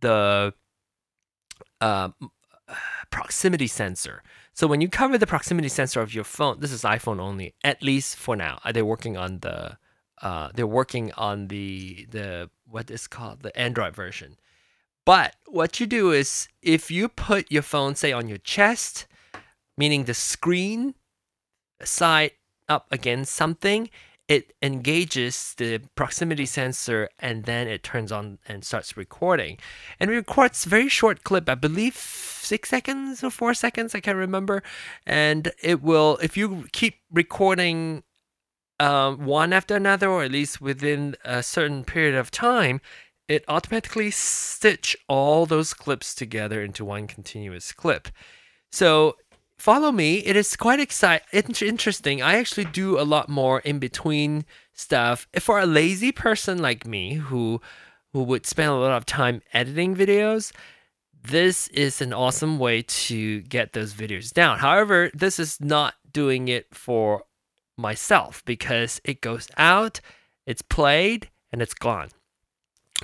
the 0.00 0.54
uh, 1.80 2.10
proximity 3.10 3.66
sensor. 3.66 4.22
So 4.52 4.66
when 4.66 4.80
you 4.80 4.88
cover 4.88 5.16
the 5.18 5.26
proximity 5.26 5.68
sensor 5.68 6.00
of 6.00 6.12
your 6.12 6.24
phone, 6.24 6.58
this 6.60 6.72
is 6.72 6.82
iPhone 6.82 7.20
only, 7.20 7.54
at 7.62 7.82
least 7.82 8.16
for 8.16 8.34
now. 8.34 8.58
They're 8.72 8.84
working 8.84 9.16
on 9.16 9.38
the 9.40 9.78
uh, 10.20 10.48
they're 10.52 10.66
working 10.66 11.12
on 11.12 11.46
the 11.46 12.08
the 12.10 12.50
what 12.66 12.90
is 12.90 13.06
called 13.06 13.42
the 13.42 13.56
Android 13.56 13.94
version. 13.94 14.36
But 15.08 15.36
what 15.46 15.80
you 15.80 15.86
do 15.86 16.12
is 16.12 16.48
if 16.60 16.90
you 16.90 17.08
put 17.08 17.50
your 17.50 17.62
phone, 17.62 17.94
say, 17.94 18.12
on 18.12 18.28
your 18.28 18.36
chest, 18.36 19.06
meaning 19.78 20.04
the 20.04 20.12
screen 20.12 20.96
side 21.82 22.32
up 22.68 22.88
against 22.92 23.34
something, 23.34 23.88
it 24.28 24.52
engages 24.60 25.54
the 25.56 25.80
proximity 25.94 26.44
sensor 26.44 27.08
and 27.18 27.44
then 27.44 27.68
it 27.68 27.82
turns 27.82 28.12
on 28.12 28.38
and 28.46 28.62
starts 28.66 28.98
recording. 28.98 29.56
And 29.98 30.10
it 30.10 30.14
records 30.14 30.66
very 30.66 30.90
short 30.90 31.24
clip, 31.24 31.48
I 31.48 31.54
believe 31.54 31.96
six 31.96 32.68
seconds 32.68 33.24
or 33.24 33.30
four 33.30 33.54
seconds, 33.54 33.94
I 33.94 34.00
can't 34.00 34.18
remember. 34.18 34.62
And 35.06 35.52
it 35.62 35.82
will, 35.82 36.18
if 36.20 36.36
you 36.36 36.66
keep 36.72 36.96
recording 37.10 38.02
um, 38.78 39.24
one 39.24 39.54
after 39.54 39.74
another, 39.74 40.10
or 40.10 40.22
at 40.22 40.32
least 40.32 40.60
within 40.60 41.16
a 41.24 41.42
certain 41.42 41.82
period 41.82 42.14
of 42.14 42.30
time, 42.30 42.82
it 43.28 43.44
automatically 43.46 44.10
stitch 44.10 44.96
all 45.08 45.46
those 45.46 45.74
clips 45.74 46.14
together 46.14 46.62
into 46.62 46.84
one 46.84 47.06
continuous 47.06 47.72
clip. 47.72 48.08
So 48.72 49.16
follow 49.58 49.92
me. 49.92 50.18
It 50.18 50.34
is 50.34 50.56
quite 50.56 50.80
exciting, 50.80 51.26
interesting. 51.60 52.22
I 52.22 52.36
actually 52.36 52.64
do 52.64 52.98
a 52.98 53.02
lot 53.02 53.28
more 53.28 53.60
in 53.60 53.78
between 53.78 54.46
stuff. 54.72 55.28
For 55.38 55.60
a 55.60 55.66
lazy 55.66 56.10
person 56.12 56.58
like 56.58 56.86
me 56.86 57.14
who 57.14 57.60
who 58.14 58.22
would 58.22 58.46
spend 58.46 58.70
a 58.70 58.74
lot 58.74 58.96
of 58.96 59.04
time 59.04 59.42
editing 59.52 59.94
videos, 59.94 60.52
this 61.22 61.68
is 61.68 62.00
an 62.00 62.14
awesome 62.14 62.58
way 62.58 62.82
to 62.82 63.42
get 63.42 63.74
those 63.74 63.92
videos 63.92 64.32
down. 64.32 64.58
However, 64.58 65.10
this 65.12 65.38
is 65.38 65.60
not 65.60 65.94
doing 66.10 66.48
it 66.48 66.66
for 66.72 67.24
myself 67.76 68.42
because 68.46 69.00
it 69.04 69.20
goes 69.20 69.48
out, 69.58 70.00
it's 70.46 70.62
played, 70.62 71.28
and 71.52 71.60
it's 71.60 71.74
gone. 71.74 72.08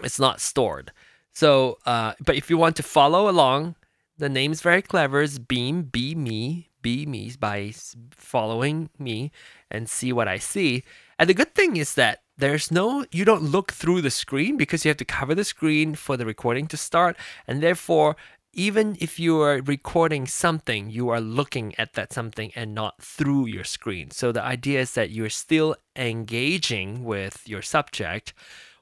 It's 0.03 0.19
not 0.19 0.41
stored. 0.41 0.93
So, 1.33 1.79
uh, 1.87 2.15
but 2.25 2.37
if 2.37 2.51
you 2.51 2.57
want 2.57 2.77
to 2.77 2.83
follow 2.83 3.29
along, 3.29 3.77
the 4.19 4.29
name's 4.29 4.63
very 4.63 4.83
clever. 4.83 5.23
It's 5.23 5.39
Beme, 5.39 5.83
Be 5.83 6.15
Me, 6.15 6.71
Be 6.83 7.07
Me 7.07 7.33
by 7.39 7.73
following 8.13 8.91
me 8.99 9.33
and 9.71 9.89
see 9.89 10.13
what 10.13 10.29
I 10.29 10.39
see. 10.39 10.85
And 11.19 11.29
the 11.29 11.35
good 11.35 11.55
thing 11.55 11.77
is 11.77 11.95
that 11.95 12.23
there's 12.37 12.71
no, 12.71 13.05
you 13.13 13.25
don't 13.25 13.43
look 13.43 13.73
through 13.73 14.03
the 14.03 14.11
screen 14.11 14.57
because 14.57 14.85
you 14.85 14.89
have 14.89 14.97
to 14.99 15.05
cover 15.05 15.35
the 15.35 15.45
screen 15.45 15.95
for 15.95 16.17
the 16.17 16.27
recording 16.27 16.67
to 16.69 16.77
start. 16.77 17.17
And 17.47 17.63
therefore, 17.63 18.17
even 18.53 18.97
if 19.01 19.19
you 19.19 19.41
are 19.41 19.61
recording 19.63 20.27
something, 20.27 20.91
you 20.91 21.09
are 21.09 21.21
looking 21.21 21.75
at 21.77 21.95
that 21.95 22.13
something 22.13 22.53
and 22.55 22.75
not 22.75 23.03
through 23.03 23.47
your 23.47 23.65
screen. 23.65 24.11
So 24.11 24.31
the 24.31 24.43
idea 24.43 24.81
is 24.81 24.95
that 24.95 25.11
you're 25.11 25.31
still 25.31 25.77
engaging 25.97 27.05
with 27.05 27.43
your 27.47 27.63
subject 27.63 28.33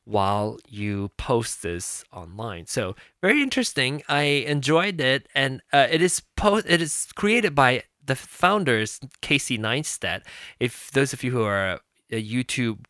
while 0.04 0.58
you 0.68 1.10
post 1.16 1.62
this 1.62 2.04
online. 2.12 2.66
So 2.66 2.96
very 3.20 3.42
interesting. 3.42 4.02
I 4.08 4.22
enjoyed 4.22 5.00
it, 5.00 5.28
and 5.34 5.62
uh, 5.72 5.86
it 5.90 6.02
is 6.02 6.20
post. 6.36 6.66
It 6.68 6.82
is 6.82 7.08
created 7.14 7.54
by 7.54 7.84
the 8.04 8.16
founders 8.16 9.00
Casey 9.20 9.58
Neistat. 9.58 10.22
If 10.58 10.90
those 10.90 11.12
of 11.12 11.22
you 11.22 11.30
who 11.30 11.44
are 11.44 11.80
a 12.10 12.22
YouTube, 12.22 12.84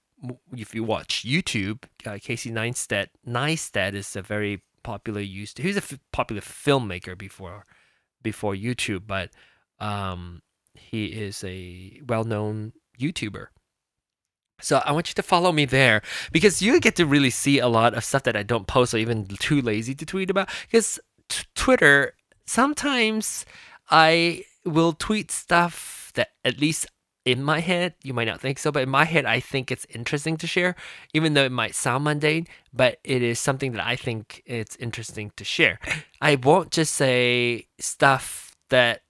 if 0.57 0.75
you 0.75 0.85
watch 0.85 1.25
YouTube, 1.27 1.85
uh, 2.07 2.19
Casey 2.21 2.51
Neistat, 2.51 3.09
Neistat 3.27 3.95
is 3.95 4.17
a 4.17 4.23
very 4.23 4.63
popular 4.83 5.21
used. 5.21 5.59
He's 5.59 5.77
a 5.77 5.83
f- 5.83 5.99
popular 6.13 6.43
filmmaker 6.43 7.17
before 7.17 7.67
before 8.23 8.55
YouTube, 8.55 9.07
but 9.07 9.31
um, 9.81 10.43
he 10.75 11.07
is 11.07 11.43
a 11.45 12.01
well-known 12.07 12.73
YouTuber. 12.99 13.49
So 14.63 14.83
I 14.85 14.93
want 14.93 15.09
you 15.09 15.15
to 15.15 15.23
follow 15.23 15.53
me 15.53 15.65
there 15.65 16.03
because 16.31 16.63
you 16.63 16.81
get 16.81 16.97
to 16.97 17.07
really 17.07 17.31
see 17.31 17.59
a 17.59 17.69
lot 17.69 17.95
of 17.95 18.05
stuff 18.05 18.23
that 18.25 18.37
I 18.37 18.43
don't 18.43 18.67
post 18.67 18.95
or 18.95 18.99
even 18.99 19.27
too 19.27 19.61
lazy 19.61 19.95
to 19.97 20.07
tweet 20.07 20.31
about. 20.31 20.49
Because 20.71 20.99
t- 21.29 21.45
Twitter, 21.55 22.15
sometimes 22.47 23.45
I 23.91 24.45
will 24.65 24.93
tweet 24.93 25.31
stuff 25.31 26.13
that 26.15 26.31
at 26.45 26.61
least 26.61 26.87
in 27.25 27.43
my 27.43 27.61
head, 27.61 27.95
you 28.03 28.13
might 28.13 28.27
not 28.27 28.41
think 28.41 28.59
so, 28.59 28.73
but 28.73 28.83
in 28.83 28.89
my 28.89 29.05
head, 29.05 29.25
I 29.25 29.39
think 29.39 29.71
it's 29.71 29.87
interesting 29.91 30.37
to 30.39 30.47
share, 30.47 30.75
even 31.15 31.35
though 31.35 31.45
it 31.45 31.53
might 31.53 31.75
sound 31.75 32.05
mundane, 32.05 32.49
but 32.73 32.99
it 33.05 33.23
is 33.23 33.39
something 33.39 33.73
that 33.73 33.87
I 33.87 33.95
think 33.95 34.43
it's 34.45 34.75
interesting 34.77 35.31
to 35.37 35.45
share. 35.45 35.79
I 36.21 36.35
won't 36.35 36.73
just 36.73 36.95
say 36.95 37.69
stuff 37.79 38.57
that 38.71 39.03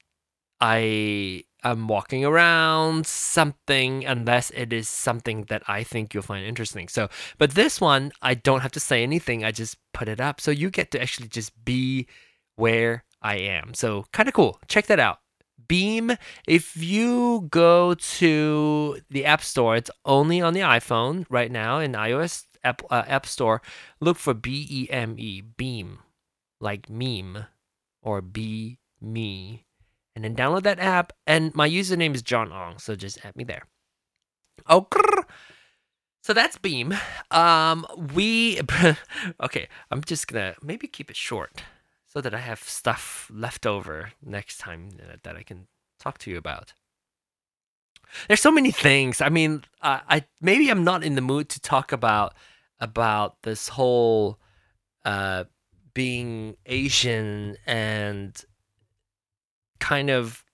I 0.60 1.44
am 1.64 1.88
walking 1.88 2.24
around, 2.24 3.06
something, 3.06 4.04
unless 4.04 4.50
it 4.50 4.72
is 4.72 4.88
something 4.88 5.44
that 5.48 5.62
I 5.66 5.82
think 5.82 6.14
you'll 6.14 6.22
find 6.22 6.44
interesting. 6.44 6.88
So, 6.88 7.08
but 7.38 7.52
this 7.52 7.80
one, 7.80 8.12
I 8.20 8.34
don't 8.34 8.60
have 8.60 8.72
to 8.72 8.80
say 8.80 9.02
anything, 9.02 9.44
I 9.44 9.52
just 9.52 9.76
put 9.92 10.08
it 10.08 10.20
up. 10.20 10.40
So 10.40 10.50
you 10.50 10.70
get 10.70 10.90
to 10.92 11.02
actually 11.02 11.28
just 11.28 11.64
be 11.64 12.06
where 12.56 13.04
I 13.20 13.36
am. 13.36 13.74
So, 13.74 14.06
kind 14.12 14.28
of 14.28 14.34
cool. 14.34 14.58
Check 14.66 14.86
that 14.86 15.00
out. 15.00 15.18
Beme, 15.68 16.18
if 16.46 16.76
you 16.76 17.48
go 17.50 17.94
to 17.94 18.98
the 19.08 19.24
App 19.24 19.42
Store, 19.42 19.76
it's 19.76 19.90
only 20.04 20.40
on 20.40 20.54
the 20.54 20.60
iPhone 20.60 21.24
right 21.30 21.50
now 21.50 21.78
in 21.78 21.92
iOS 21.92 22.44
App, 22.64 22.82
uh, 22.90 23.04
App 23.06 23.26
Store. 23.26 23.62
Look 24.00 24.18
for 24.18 24.34
B 24.34 24.66
E 24.68 24.90
M 24.90 25.14
E, 25.18 25.40
Beme, 25.40 26.00
like 26.60 26.90
meme 26.90 27.46
or 28.02 28.20
be 28.20 28.80
me. 29.00 29.64
And 30.14 30.24
then 30.24 30.36
download 30.36 30.62
that 30.64 30.78
app. 30.78 31.12
And 31.26 31.54
my 31.54 31.68
username 31.68 32.14
is 32.14 32.22
John 32.22 32.52
Ong, 32.52 32.78
so 32.78 32.94
just 32.94 33.24
add 33.24 33.36
me 33.36 33.44
there. 33.44 33.62
Oh, 34.68 34.86
so 36.22 36.32
that's 36.32 36.56
Beme. 36.56 36.94
Um, 37.30 37.86
we 38.14 38.60
okay. 39.42 39.68
I'm 39.90 40.02
just 40.02 40.28
gonna 40.28 40.54
maybe 40.62 40.86
keep 40.86 41.10
it 41.10 41.16
short 41.16 41.62
so 42.06 42.20
that 42.20 42.34
I 42.34 42.38
have 42.38 42.62
stuff 42.62 43.30
left 43.32 43.66
over 43.66 44.12
next 44.22 44.58
time 44.58 44.90
that 45.22 45.36
I 45.36 45.42
can 45.42 45.66
talk 45.98 46.18
to 46.18 46.30
you 46.30 46.36
about. 46.36 46.74
There's 48.28 48.40
so 48.40 48.52
many 48.52 48.70
things. 48.70 49.20
I 49.20 49.30
mean, 49.30 49.64
uh, 49.80 50.00
I 50.08 50.24
maybe 50.40 50.68
I'm 50.68 50.84
not 50.84 51.02
in 51.02 51.16
the 51.16 51.20
mood 51.22 51.48
to 51.50 51.60
talk 51.60 51.90
about 51.90 52.34
about 52.78 53.42
this 53.42 53.68
whole 53.68 54.38
uh, 55.04 55.44
being 55.94 56.56
Asian 56.66 57.56
and 57.66 58.44
kind 59.82 60.10
of. 60.10 60.44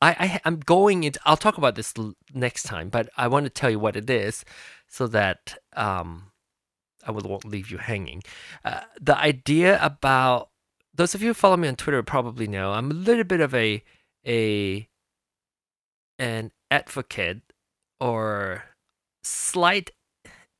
I, 0.00 0.10
I 0.18 0.40
I'm 0.44 0.58
going 0.58 1.04
into. 1.04 1.20
I'll 1.24 1.36
talk 1.36 1.58
about 1.58 1.76
this 1.76 1.94
next 2.34 2.64
time, 2.64 2.88
but 2.88 3.08
I 3.16 3.28
want 3.28 3.44
to 3.44 3.50
tell 3.50 3.70
you 3.70 3.78
what 3.78 3.96
it 3.96 4.08
is, 4.10 4.44
so 4.88 5.06
that 5.08 5.58
um, 5.76 6.32
I 7.06 7.10
will 7.12 7.22
won't 7.22 7.44
leave 7.44 7.70
you 7.70 7.78
hanging. 7.78 8.22
Uh, 8.64 8.80
the 9.00 9.16
idea 9.16 9.78
about 9.84 10.48
those 10.94 11.14
of 11.14 11.22
you 11.22 11.28
who 11.28 11.34
follow 11.34 11.56
me 11.56 11.68
on 11.68 11.76
Twitter 11.76 12.02
probably 12.02 12.46
know 12.46 12.72
I'm 12.72 12.90
a 12.90 12.94
little 12.94 13.24
bit 13.24 13.40
of 13.40 13.54
a 13.54 13.84
a 14.26 14.88
an 16.18 16.50
advocate 16.70 17.42
or 18.00 18.64
slight 19.22 19.90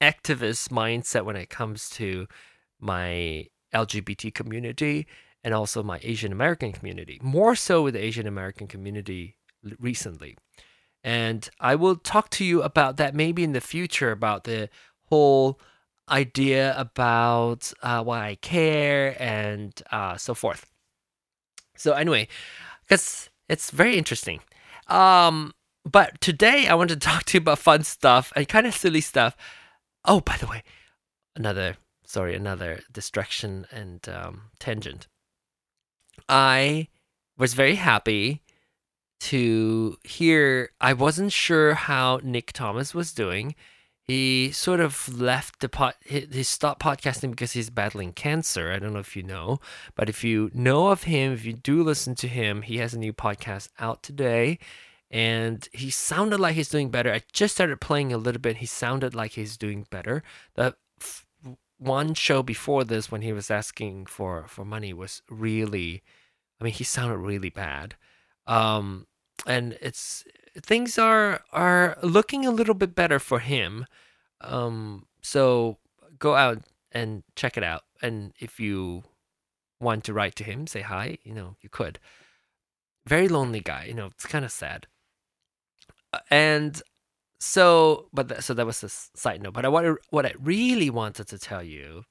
activist 0.01 0.69
mindset 0.69 1.25
when 1.25 1.37
it 1.37 1.49
comes 1.49 1.89
to 1.91 2.27
my 2.81 3.47
LGBT 3.75 4.35
community 4.35 5.07
and 5.45 5.55
also 5.55 5.83
my 5.83 6.01
Asian 6.03 6.33
American 6.33 6.73
community. 6.73 7.19
More 7.23 7.55
so 7.55 7.83
with 7.83 7.95
the 7.95 8.03
Asian 8.03 8.27
American 8.27 8.67
community 8.67 9.37
recently. 9.79 10.37
And 11.05 11.49
I 11.59 11.75
will 11.75 11.97
talk 11.97 12.31
to 12.31 12.45
you 12.45 12.63
about 12.63 12.97
that 12.99 13.15
maybe 13.15 13.43
in 13.43 13.53
the 13.53 13.61
future 13.61 14.13
about 14.13 14.45
the 14.45 14.69
whole 15.09 15.61
idea 16.09 16.75
about 16.79 17.73
uh, 17.83 18.03
why 18.05 18.29
I 18.29 18.35
care 18.37 19.17
and 19.21 19.81
uh, 19.91 20.17
so 20.17 20.35
forth. 20.35 20.67
So 21.77 21.93
anyway, 21.93 22.29
because 22.87 23.31
it's 23.49 23.71
very 23.71 23.97
interesting. 23.97 24.41
Um, 24.87 25.55
but 25.85 26.21
today 26.21 26.69
I 26.69 26.75
want 26.75 26.91
to 26.91 26.97
talk 27.11 27.25
to 27.25 27.39
you 27.39 27.43
about 27.43 27.59
fun 27.59 27.83
stuff 27.83 28.33
and 28.37 28.49
kind 28.49 28.67
of 28.67 28.75
silly 28.75 29.01
stuff. 29.01 29.37
Oh, 30.05 30.21
by 30.21 30.37
the 30.37 30.47
way, 30.47 30.63
another 31.35 31.77
sorry, 32.13 32.35
another 32.35 32.81
distraction 32.93 33.67
and 33.73 34.07
um, 34.09 34.43
tangent. 34.59 35.09
I 36.29 36.89
was 37.37 37.55
very 37.55 37.77
happy 37.77 38.43
to 39.21 39.97
hear. 40.05 40.71
I 40.81 40.93
wasn't 40.93 41.33
sure 41.33 41.75
how 41.75 42.21
Nick 42.23 42.53
Thomas 42.53 42.95
was 42.95 43.13
doing. 43.13 43.55
He 44.05 44.51
sort 44.51 44.81
of 44.81 45.21
left 45.21 45.61
the 45.61 45.69
pot 45.69 45.95
he, 46.05 46.27
he 46.31 46.43
stopped 46.43 46.83
podcasting 46.83 47.31
because 47.31 47.53
he's 47.53 47.71
battling 47.71 48.13
cancer. 48.13 48.73
I 48.73 48.79
don't 48.81 48.93
know 48.93 48.99
if 48.99 49.17
you 49.17 49.23
know 49.23 49.61
but 49.95 50.09
if 50.09 50.25
you 50.25 50.51
know 50.53 50.89
of 50.89 51.05
him 51.05 51.33
if 51.33 51.45
you 51.45 51.53
do 51.53 51.85
listen 51.85 52.17
to 52.17 52.29
him 52.29 52.63
he 52.63 52.79
has 52.79 52.95
a 52.95 52.99
new 52.99 53.13
podcast 53.13 53.69
out 53.79 54.03
today 54.03 54.59
and 55.13 55.69
he 55.73 55.91
sounded 55.91 56.41
like 56.41 56.55
he's 56.57 56.71
doing 56.71 56.91
better. 56.91 57.13
I 57.13 57.21
just 57.33 57.55
started 57.55 57.81
playing 57.83 58.13
a 58.13 58.19
little 58.19 58.41
bit. 58.41 58.57
He 58.57 58.67
sounded 58.67 59.15
like 59.15 59.33
he's 59.33 59.59
doing 59.59 59.87
better. 59.91 60.23
The 60.55 60.75
one 61.83 62.15
show 62.15 62.43
before 62.43 62.85
this 62.85 63.11
when 63.11 63.23
he 63.23 63.33
was 63.33 63.51
asking 63.51 64.07
for 64.07 64.47
for 64.49 64.65
money 64.65 64.93
was 64.93 65.23
really 65.29 66.03
i 66.61 66.65
mean 66.65 66.73
he 66.73 66.85
sounded 66.85 67.17
really 67.19 67.51
bad 67.51 67.95
um 68.47 69.07
and 69.47 69.77
it's 69.81 70.25
things 70.61 70.99
are 70.99 71.43
are 71.53 71.99
looking 72.03 72.47
a 72.47 72.51
little 72.51 72.75
bit 72.75 72.95
better 72.95 73.19
for 73.19 73.39
him. 73.39 73.87
Um, 74.41 75.07
so 75.23 75.79
go 76.19 76.35
out 76.35 76.63
and 76.91 77.23
check 77.37 77.57
it 77.57 77.65
out. 77.65 77.83
And 78.01 78.33
if 78.39 78.61
you 78.61 79.05
want 79.81 80.05
to 80.05 80.13
write 80.13 80.37
to 80.37 80.45
him, 80.45 80.67
say 80.67 80.81
hi, 80.81 81.19
you 81.25 81.33
know, 81.33 81.57
you 81.61 81.69
could. 81.69 81.99
Very 83.07 83.29
lonely 83.29 83.61
guy, 83.61 83.87
you 83.87 83.95
know, 83.95 84.07
it's 84.07 84.27
kind 84.27 84.45
of 84.45 84.53
sad. 84.53 84.87
Uh, 86.13 86.19
and 86.31 86.83
so, 87.43 88.07
but 88.13 88.45
so 88.45 88.55
that 88.55 88.67
was 88.67 88.85
a 88.85 88.89
side 88.89 89.43
note. 89.43 89.55
But 89.55 89.65
I 89.65 89.69
what 89.69 89.85
what 90.11 90.27
I 90.27 90.35
really 90.39 90.91
wanted 90.91 91.27
to 91.29 91.39
tell 91.39 91.63
you 91.63 92.05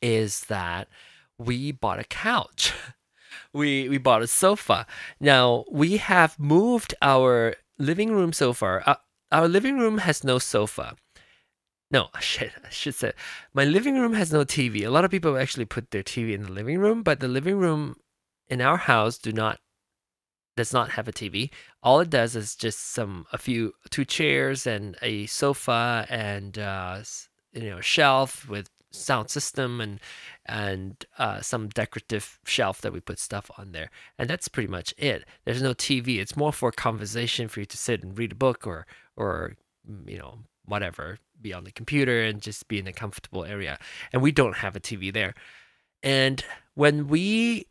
is 0.00 0.40
that 0.48 0.88
we 1.38 1.70
bought 1.72 2.00
a 2.00 2.04
couch. 2.04 2.72
we 3.52 3.90
we 3.90 3.98
bought 3.98 4.22
a 4.22 4.26
sofa. 4.26 4.86
Now 5.20 5.64
we 5.70 5.98
have 5.98 6.38
moved 6.38 6.94
our 7.02 7.56
living 7.78 8.12
room 8.12 8.32
sofa. 8.32 8.82
Uh, 8.86 8.94
our 9.30 9.48
living 9.48 9.78
room 9.78 9.98
has 9.98 10.24
no 10.24 10.38
sofa. 10.38 10.96
No, 11.90 12.08
shit, 12.20 12.52
I 12.64 12.70
should 12.70 12.94
say 12.94 13.12
my 13.52 13.64
living 13.64 13.98
room 13.98 14.14
has 14.14 14.32
no 14.32 14.44
TV. 14.46 14.86
A 14.86 14.90
lot 14.90 15.04
of 15.04 15.10
people 15.10 15.36
actually 15.36 15.66
put 15.66 15.90
their 15.90 16.02
TV 16.02 16.32
in 16.32 16.44
the 16.44 16.52
living 16.52 16.78
room, 16.78 17.02
but 17.02 17.20
the 17.20 17.28
living 17.28 17.58
room 17.58 17.96
in 18.48 18.62
our 18.62 18.78
house 18.78 19.18
do 19.18 19.30
not 19.30 19.60
does 20.60 20.74
not 20.74 20.90
have 20.90 21.08
a 21.08 21.12
TV. 21.12 21.48
All 21.82 22.00
it 22.00 22.10
does 22.10 22.36
is 22.36 22.54
just 22.54 22.92
some 22.92 23.24
a 23.32 23.38
few 23.38 23.72
two 23.88 24.04
chairs 24.04 24.66
and 24.66 24.94
a 25.00 25.24
sofa 25.24 26.06
and 26.10 26.58
uh, 26.58 27.00
you 27.54 27.70
know 27.70 27.78
a 27.78 27.82
shelf 27.96 28.46
with 28.46 28.68
sound 28.90 29.30
system 29.30 29.80
and 29.80 30.00
and 30.44 31.06
uh, 31.16 31.40
some 31.40 31.68
decorative 31.68 32.38
shelf 32.44 32.82
that 32.82 32.92
we 32.92 33.00
put 33.00 33.18
stuff 33.18 33.50
on 33.56 33.72
there. 33.72 33.88
And 34.18 34.28
that's 34.28 34.48
pretty 34.48 34.68
much 34.68 34.92
it. 34.98 35.24
There's 35.46 35.62
no 35.62 35.72
tv 35.72 36.18
it's 36.18 36.36
more 36.36 36.52
for 36.52 36.70
conversation 36.72 37.48
for 37.48 37.60
you 37.60 37.66
to 37.66 37.78
sit 37.78 38.02
and 38.02 38.18
read 38.18 38.32
a 38.32 38.42
book 38.46 38.66
or 38.66 38.86
or 39.16 39.56
mm, 39.90 40.10
you 40.10 40.18
know 40.18 40.40
whatever 40.66 41.16
be 41.40 41.54
on 41.54 41.64
the 41.64 41.72
computer 41.72 42.20
and 42.20 42.42
just 42.42 42.68
be 42.68 42.78
in 42.78 42.86
a 42.86 42.92
comfortable 42.92 43.46
area. 43.46 43.78
And 44.12 44.20
we 44.20 44.30
don't 44.30 44.58
have 44.58 44.76
a 44.76 44.80
tv 44.80 45.10
there. 45.10 45.32
And 46.02 46.44
when 46.74 47.08
we 47.08 47.66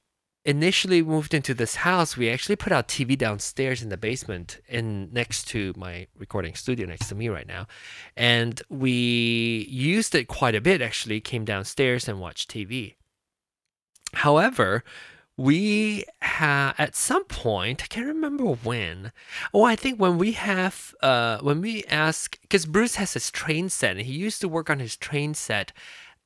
initially 0.50 1.04
moved 1.04 1.36
into 1.36 1.54
this 1.54 1.76
house, 1.76 2.18
we 2.18 2.28
actually 2.28 2.56
put 2.56 2.74
our 2.74 2.82
TV 2.82 3.16
downstairs 3.16 3.84
in 3.84 3.90
the 3.90 3.98
basement, 3.98 4.60
in 4.68 5.14
next 5.14 5.48
to 5.50 5.74
my 5.78 6.08
recording 6.18 6.56
studio 6.56 6.88
next 6.88 7.08
to 7.10 7.16
me 7.16 7.30
right 7.30 7.48
now, 7.48 7.68
and 8.18 8.60
we 8.68 9.68
used 9.70 10.16
it 10.16 10.28
quite 10.28 10.56
a 10.56 10.62
bit. 10.62 10.82
Actually, 10.82 11.22
came 11.22 11.46
downstairs 11.46 12.08
and 12.08 12.20
watched 12.20 12.50
TV. 12.50 12.96
However, 14.14 14.84
we 15.38 16.04
have 16.20 16.76
at 16.78 16.98
some 16.98 17.24
point 17.24 17.82
i 17.82 17.88
can't 17.88 18.06
remember 18.06 18.44
when 18.44 19.10
oh 19.54 19.64
i 19.64 19.74
think 19.74 19.98
when 19.98 20.18
we 20.18 20.34
have 20.34 20.94
uh 21.02 21.38
when 21.40 21.62
we 21.62 21.82
ask 21.86 22.38
because 22.42 22.66
bruce 22.66 22.96
has 22.96 23.14
his 23.14 23.32
train 23.32 23.70
set 23.70 23.96
and 23.96 24.06
he 24.06 24.12
used 24.12 24.42
to 24.42 24.50
work 24.50 24.70
on 24.70 24.80
his 24.80 24.98
train 24.98 25.34
set 25.34 25.72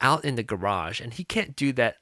out 0.02 0.26
in 0.26 0.34
the 0.34 0.42
garage 0.42 1.00
and 1.00 1.14
he 1.14 1.24
can't 1.24 1.56
do 1.56 1.72
that 1.72 1.98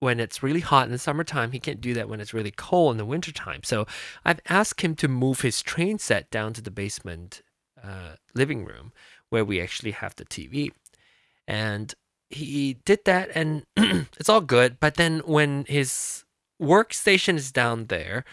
when 0.00 0.18
it's 0.18 0.42
really 0.42 0.60
hot 0.60 0.86
in 0.86 0.92
the 0.92 0.98
summertime. 0.98 1.52
He 1.52 1.60
can't 1.60 1.80
do 1.80 1.94
that 1.94 2.08
when 2.08 2.20
it's 2.20 2.34
really 2.34 2.50
cold 2.50 2.92
in 2.92 2.98
the 2.98 3.04
wintertime. 3.04 3.60
So 3.62 3.86
I've 4.24 4.40
asked 4.48 4.80
him 4.80 4.96
to 4.96 5.08
move 5.08 5.42
his 5.42 5.62
train 5.62 5.98
set 5.98 6.30
down 6.30 6.52
to 6.54 6.60
the 6.60 6.70
basement 6.70 7.42
uh, 7.82 8.16
living 8.34 8.64
room 8.64 8.92
where 9.28 9.44
we 9.44 9.60
actually 9.60 9.92
have 9.92 10.16
the 10.16 10.24
TV. 10.24 10.72
And 11.46 11.94
he 12.28 12.74
did 12.84 13.04
that, 13.04 13.30
and 13.34 13.64
it's 13.76 14.28
all 14.28 14.40
good. 14.40 14.78
But 14.80 14.94
then 14.94 15.20
when 15.24 15.64
his 15.68 16.24
workstation 16.60 17.36
is 17.36 17.52
down 17.52 17.86
there, 17.86 18.24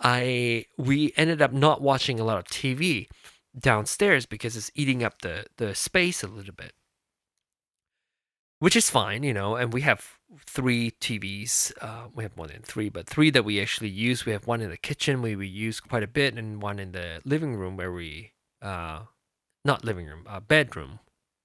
I 0.00 0.66
we 0.76 1.12
ended 1.16 1.40
up 1.40 1.52
not 1.52 1.80
watching 1.80 2.20
a 2.20 2.24
lot 2.24 2.38
of 2.38 2.44
TV 2.44 3.08
downstairs 3.58 4.26
because 4.26 4.56
it's 4.56 4.70
eating 4.74 5.02
up 5.02 5.22
the 5.22 5.46
the 5.56 5.74
space 5.74 6.22
a 6.22 6.28
little 6.28 6.54
bit. 6.54 6.72
Which 8.58 8.76
is 8.76 8.90
fine, 8.90 9.22
you 9.22 9.34
know. 9.34 9.56
And 9.56 9.72
we 9.72 9.82
have 9.82 10.18
three 10.44 10.92
TVs. 10.92 11.72
Uh, 11.80 12.08
we 12.14 12.24
have 12.24 12.36
more 12.36 12.46
than 12.46 12.62
three, 12.62 12.88
but 12.88 13.06
three 13.06 13.30
that 13.30 13.44
we 13.44 13.60
actually 13.60 13.90
use. 13.90 14.26
We 14.26 14.32
have 14.32 14.46
one 14.46 14.60
in 14.60 14.70
the 14.70 14.76
kitchen 14.76 15.22
where 15.22 15.36
we 15.36 15.46
use 15.46 15.80
quite 15.80 16.02
a 16.02 16.08
bit, 16.08 16.34
and 16.34 16.62
one 16.62 16.78
in 16.78 16.92
the 16.92 17.20
living 17.24 17.56
room 17.56 17.76
where 17.76 17.92
we, 17.92 18.32
uh, 18.62 19.00
not 19.64 19.84
living 19.84 20.06
room, 20.06 20.24
uh, 20.28 20.40
bedroom, 20.40 21.00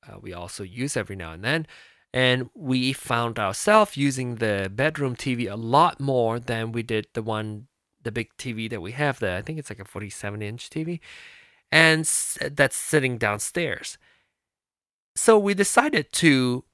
uh, 0.07 0.17
we 0.19 0.33
also 0.33 0.63
use 0.63 0.97
every 0.97 1.15
now 1.15 1.31
and 1.31 1.43
then. 1.43 1.67
And 2.13 2.49
we 2.53 2.91
found 2.91 3.39
ourselves 3.39 3.95
using 3.95 4.35
the 4.35 4.69
bedroom 4.73 5.15
TV 5.15 5.49
a 5.49 5.55
lot 5.55 5.99
more 6.01 6.39
than 6.39 6.71
we 6.73 6.83
did 6.83 7.07
the 7.13 7.21
one, 7.21 7.67
the 8.03 8.11
big 8.11 8.35
TV 8.37 8.69
that 8.69 8.81
we 8.81 8.91
have 8.91 9.19
there. 9.19 9.37
I 9.37 9.41
think 9.41 9.59
it's 9.59 9.69
like 9.69 9.79
a 9.79 9.85
47 9.85 10.41
inch 10.41 10.69
TV, 10.69 10.99
and 11.71 12.03
that's 12.51 12.75
sitting 12.75 13.17
downstairs. 13.17 13.97
So 15.15 15.37
we 15.39 15.53
decided 15.53 16.11
to 16.13 16.65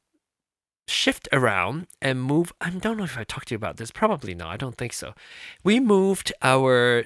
shift 0.88 1.28
around 1.32 1.88
and 2.02 2.21
move. 2.23 2.54
I 2.62 2.69
don't 2.69 2.97
know 2.97 3.04
if 3.04 3.17
I 3.17 3.23
talked 3.23 3.50
to 3.50 3.54
you 3.54 3.58
about 3.58 3.78
this. 3.78 3.91
Probably 3.91 4.34
not. 4.34 4.50
I 4.50 4.58
don't 4.58 4.78
think 4.78 4.93
so. 4.93 5.13
We 5.63 5.80
moved 5.80 6.34
our. 6.41 7.06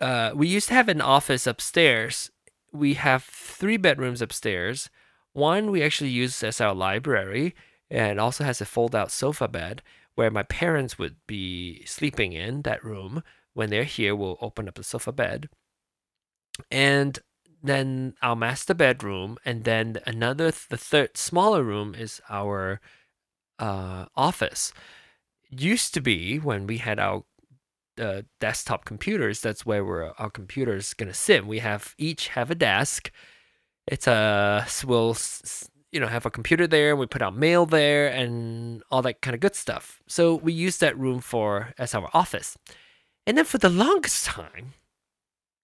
Uh, 0.00 0.32
we 0.34 0.48
used 0.48 0.68
to 0.68 0.74
have 0.74 0.88
an 0.88 1.00
office 1.00 1.46
upstairs. 1.46 2.30
We 2.72 2.94
have 2.94 3.22
three 3.22 3.76
bedrooms 3.76 4.20
upstairs. 4.20 4.90
One 5.32 5.70
we 5.70 5.82
actually 5.82 6.10
use 6.10 6.42
as 6.42 6.60
our 6.60 6.74
library, 6.74 7.54
and 7.90 8.18
also 8.18 8.44
has 8.44 8.60
a 8.60 8.66
fold-out 8.66 9.10
sofa 9.10 9.48
bed 9.48 9.82
where 10.14 10.30
my 10.30 10.42
parents 10.42 10.98
would 10.98 11.16
be 11.26 11.84
sleeping 11.86 12.32
in 12.32 12.62
that 12.62 12.84
room. 12.84 13.22
When 13.54 13.70
they're 13.70 13.84
here, 13.84 14.16
we'll 14.16 14.38
open 14.40 14.68
up 14.68 14.74
the 14.74 14.84
sofa 14.84 15.12
bed, 15.12 15.48
and 16.70 17.18
then 17.62 18.14
our 18.20 18.34
master 18.34 18.74
bedroom, 18.74 19.38
and 19.44 19.64
then 19.64 20.00
another, 20.04 20.50
the 20.50 20.76
third 20.76 21.16
smaller 21.16 21.62
room 21.62 21.94
is 21.94 22.20
our 22.28 22.80
uh, 23.58 24.06
office. 24.16 24.72
Used 25.50 25.94
to 25.94 26.00
be 26.00 26.38
when 26.38 26.66
we 26.66 26.78
had 26.78 26.98
our 26.98 27.24
uh, 27.98 28.22
desktop 28.40 28.84
computers. 28.84 29.40
That's 29.40 29.66
where 29.66 29.84
we're, 29.84 30.12
our 30.18 30.30
computers 30.30 30.94
gonna 30.94 31.14
sit. 31.14 31.46
We 31.46 31.58
have 31.58 31.94
each 31.98 32.28
have 32.28 32.50
a 32.50 32.54
desk. 32.54 33.10
It's 33.86 34.06
a 34.06 34.66
we'll 34.84 35.16
you 35.90 36.00
know 36.00 36.06
have 36.06 36.26
a 36.26 36.30
computer 36.30 36.66
there. 36.66 36.90
and 36.90 36.98
We 36.98 37.06
put 37.06 37.22
our 37.22 37.30
mail 37.30 37.66
there 37.66 38.08
and 38.08 38.82
all 38.90 39.02
that 39.02 39.20
kind 39.20 39.34
of 39.34 39.40
good 39.40 39.54
stuff. 39.54 40.02
So 40.06 40.34
we 40.34 40.52
use 40.52 40.78
that 40.78 40.98
room 40.98 41.20
for 41.20 41.74
as 41.78 41.94
our 41.94 42.08
office. 42.14 42.56
And 43.26 43.38
then 43.38 43.44
for 43.44 43.58
the 43.58 43.68
longest 43.68 44.24
time, 44.24 44.72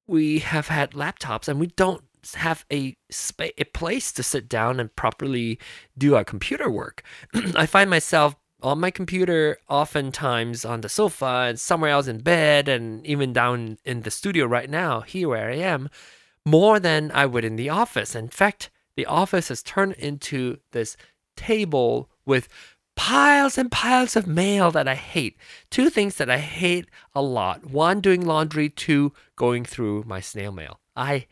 we 0.06 0.40
have 0.40 0.68
had 0.68 0.92
laptops 0.92 1.48
and 1.48 1.58
we 1.58 1.68
don't 1.68 2.04
have 2.34 2.64
a 2.72 2.96
space 3.10 3.52
a 3.58 3.64
place 3.64 4.12
to 4.12 4.22
sit 4.22 4.48
down 4.48 4.80
and 4.80 4.94
properly 4.94 5.58
do 5.96 6.14
our 6.14 6.24
computer 6.24 6.70
work. 6.70 7.02
I 7.54 7.66
find 7.66 7.90
myself 7.90 8.36
on 8.62 8.80
my 8.80 8.90
computer 8.90 9.58
oftentimes 9.68 10.64
on 10.64 10.80
the 10.80 10.88
sofa 10.88 11.46
and 11.48 11.60
somewhere 11.60 11.90
else 11.90 12.08
in 12.08 12.18
bed 12.18 12.68
and 12.68 13.06
even 13.06 13.32
down 13.32 13.78
in 13.84 14.02
the 14.02 14.10
studio 14.10 14.46
right 14.46 14.68
now 14.68 15.00
here 15.02 15.28
where 15.28 15.50
I 15.50 15.56
am 15.56 15.88
more 16.44 16.80
than 16.80 17.12
I 17.12 17.26
would 17.26 17.44
in 17.44 17.56
the 17.56 17.68
office. 17.68 18.14
In 18.14 18.28
fact, 18.28 18.70
the 18.96 19.06
office 19.06 19.48
has 19.48 19.62
turned 19.62 19.92
into 19.92 20.58
this 20.72 20.96
table 21.36 22.10
with 22.26 22.48
piles 22.96 23.56
and 23.56 23.70
piles 23.70 24.16
of 24.16 24.26
mail 24.26 24.72
that 24.72 24.88
I 24.88 24.96
hate. 24.96 25.36
Two 25.70 25.88
things 25.88 26.16
that 26.16 26.28
I 26.28 26.38
hate 26.38 26.88
a 27.14 27.22
lot. 27.22 27.64
One, 27.64 28.00
doing 28.00 28.26
laundry. 28.26 28.68
Two, 28.68 29.12
going 29.36 29.64
through 29.64 30.02
my 30.04 30.20
snail 30.20 30.50
mail. 30.50 30.80
I 30.96 31.28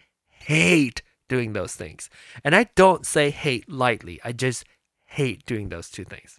hate 0.47 1.03
doing 1.29 1.53
those 1.53 1.75
things. 1.75 2.09
And 2.45 2.55
I 2.55 2.69
don't 2.75 3.05
say 3.05 3.31
hate 3.31 3.69
lightly. 3.69 4.21
I 4.25 4.33
just 4.33 4.65
hate 5.07 5.45
doing 5.47 5.69
those 5.69 5.91
two 5.91 6.05
things. 6.05 6.39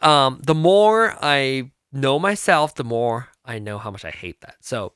Um, 0.00 0.40
the 0.44 0.54
more 0.54 1.16
I 1.22 1.72
know 1.92 2.18
myself, 2.18 2.74
the 2.74 2.84
more 2.84 3.28
I 3.44 3.58
know 3.58 3.78
how 3.78 3.90
much 3.90 4.04
I 4.04 4.10
hate 4.10 4.40
that. 4.40 4.56
So, 4.60 4.94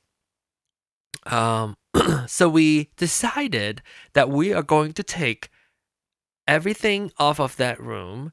um, 1.26 1.76
so 2.26 2.48
we 2.48 2.90
decided 2.96 3.82
that 4.14 4.30
we 4.30 4.52
are 4.52 4.62
going 4.62 4.92
to 4.94 5.02
take 5.02 5.50
everything 6.48 7.12
off 7.18 7.40
of 7.40 7.56
that 7.56 7.80
room, 7.80 8.32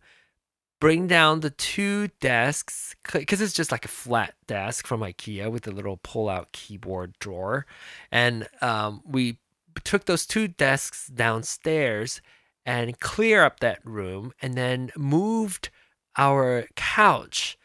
bring 0.83 1.07
down 1.07 1.39
the 1.39 1.49
two 1.49 2.09
desks 2.19 2.93
because 3.13 3.39
it's 3.39 3.53
just 3.53 3.71
like 3.71 3.85
a 3.85 3.87
flat 3.87 4.33
desk 4.47 4.85
from 4.85 4.99
IKEA 4.99 5.49
with 5.49 5.65
a 5.65 5.71
little 5.71 5.95
pull-out 6.03 6.51
keyboard 6.51 7.13
drawer, 7.19 7.65
and 8.11 8.49
um, 8.59 9.01
we 9.05 9.37
took 9.85 10.03
those 10.03 10.25
two 10.25 10.45
desks 10.45 11.07
downstairs 11.07 12.21
and 12.65 12.99
clear 12.99 13.45
up 13.45 13.61
that 13.61 13.79
room, 13.85 14.33
and 14.41 14.55
then 14.55 14.91
moved 14.97 15.69
our 16.17 16.67
couch, 16.75 17.57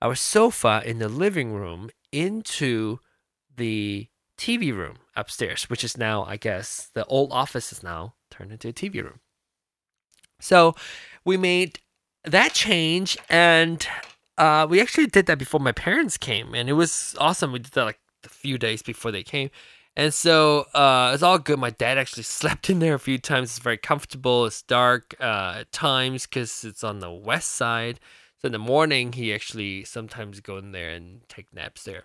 our 0.00 0.14
sofa 0.14 0.80
in 0.86 0.98
the 0.98 1.10
living 1.10 1.52
room 1.52 1.90
into 2.10 2.96
the 3.54 4.08
TV 4.38 4.74
room 4.74 4.96
upstairs, 5.14 5.64
which 5.64 5.84
is 5.84 5.98
now, 5.98 6.24
I 6.24 6.38
guess, 6.38 6.88
the 6.94 7.04
old 7.04 7.32
office 7.32 7.70
is 7.70 7.82
now 7.82 8.14
turned 8.30 8.50
into 8.50 8.68
a 8.68 8.72
TV 8.72 9.04
room. 9.04 9.20
So 10.40 10.74
we 11.22 11.36
made 11.36 11.78
that 12.24 12.52
change, 12.54 13.18
and 13.28 13.86
uh, 14.38 14.66
we 14.68 14.80
actually 14.80 15.06
did 15.06 15.26
that 15.26 15.38
before 15.38 15.60
my 15.60 15.72
parents 15.72 16.16
came, 16.16 16.54
and 16.54 16.68
it 16.68 16.74
was 16.74 17.14
awesome. 17.18 17.52
We 17.52 17.58
did 17.58 17.72
that 17.72 17.84
like 17.84 17.98
a 18.24 18.28
few 18.28 18.58
days 18.58 18.82
before 18.82 19.10
they 19.10 19.22
came. 19.22 19.50
And 19.96 20.14
so 20.14 20.66
uh, 20.74 21.10
it's 21.12 21.22
all 21.22 21.38
good. 21.38 21.58
My 21.58 21.70
dad 21.70 21.98
actually 21.98 22.22
slept 22.22 22.70
in 22.70 22.78
there 22.78 22.94
a 22.94 22.98
few 22.98 23.18
times. 23.18 23.50
It's 23.50 23.58
very 23.58 23.76
comfortable. 23.76 24.46
It's 24.46 24.62
dark 24.62 25.14
uh, 25.20 25.56
at 25.58 25.72
times 25.72 26.26
because 26.26 26.64
it's 26.64 26.84
on 26.84 27.00
the 27.00 27.10
west 27.10 27.52
side. 27.52 28.00
So 28.38 28.46
in 28.46 28.52
the 28.52 28.58
morning, 28.58 29.12
he 29.12 29.32
actually 29.32 29.84
sometimes 29.84 30.40
go 30.40 30.56
in 30.56 30.72
there 30.72 30.90
and 30.90 31.20
take 31.28 31.52
naps 31.52 31.84
there. 31.84 32.04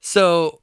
So 0.00 0.62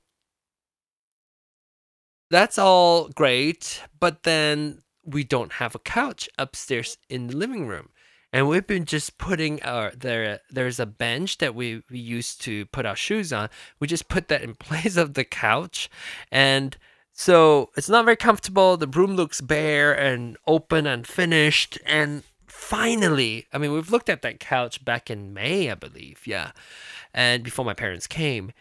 that's 2.30 2.58
all 2.58 3.10
great. 3.10 3.82
But 4.00 4.24
then 4.24 4.82
we 5.04 5.24
don't 5.24 5.54
have 5.54 5.76
a 5.76 5.80
couch 5.80 6.28
upstairs 6.38 6.98
in 7.10 7.28
the 7.28 7.38
living 7.38 7.68
room. 7.68 7.90
And 8.36 8.50
we've 8.50 8.68
been 8.68 8.84
just 8.84 9.18
putting 9.18 9.64
our 9.64 9.92
there. 9.92 10.42
There's 10.52 10.78
a 10.78 10.86
bench 10.86 11.38
that 11.38 11.56
we 11.56 11.84
we 11.90 12.00
used 12.00 12.42
to 12.42 12.66
put 12.66 12.86
our 12.86 12.98
shoes 12.98 13.32
on. 13.32 13.48
We 13.80 13.88
just 13.88 14.10
put 14.10 14.28
that 14.28 14.42
in 14.42 14.56
place 14.60 14.98
of 14.98 15.14
the 15.14 15.24
couch, 15.24 15.90
and 16.34 16.76
so 17.14 17.70
it's 17.78 17.88
not 17.88 18.04
very 18.04 18.18
comfortable. 18.18 18.76
The 18.76 18.88
room 18.88 19.16
looks 19.16 19.40
bare 19.40 19.94
and 19.94 20.36
open 20.46 20.86
and 20.86 21.08
finished. 21.08 21.80
And 21.86 22.24
finally, 22.46 23.48
I 23.54 23.58
mean, 23.58 23.72
we've 23.72 23.90
looked 23.90 24.10
at 24.10 24.22
that 24.24 24.42
couch 24.42 24.84
back 24.84 25.10
in 25.10 25.34
May, 25.34 25.72
I 25.72 25.76
believe, 25.76 26.28
yeah, 26.28 26.52
and 27.14 27.42
before 27.42 27.64
my 27.64 27.74
parents 27.74 28.06
came, 28.06 28.52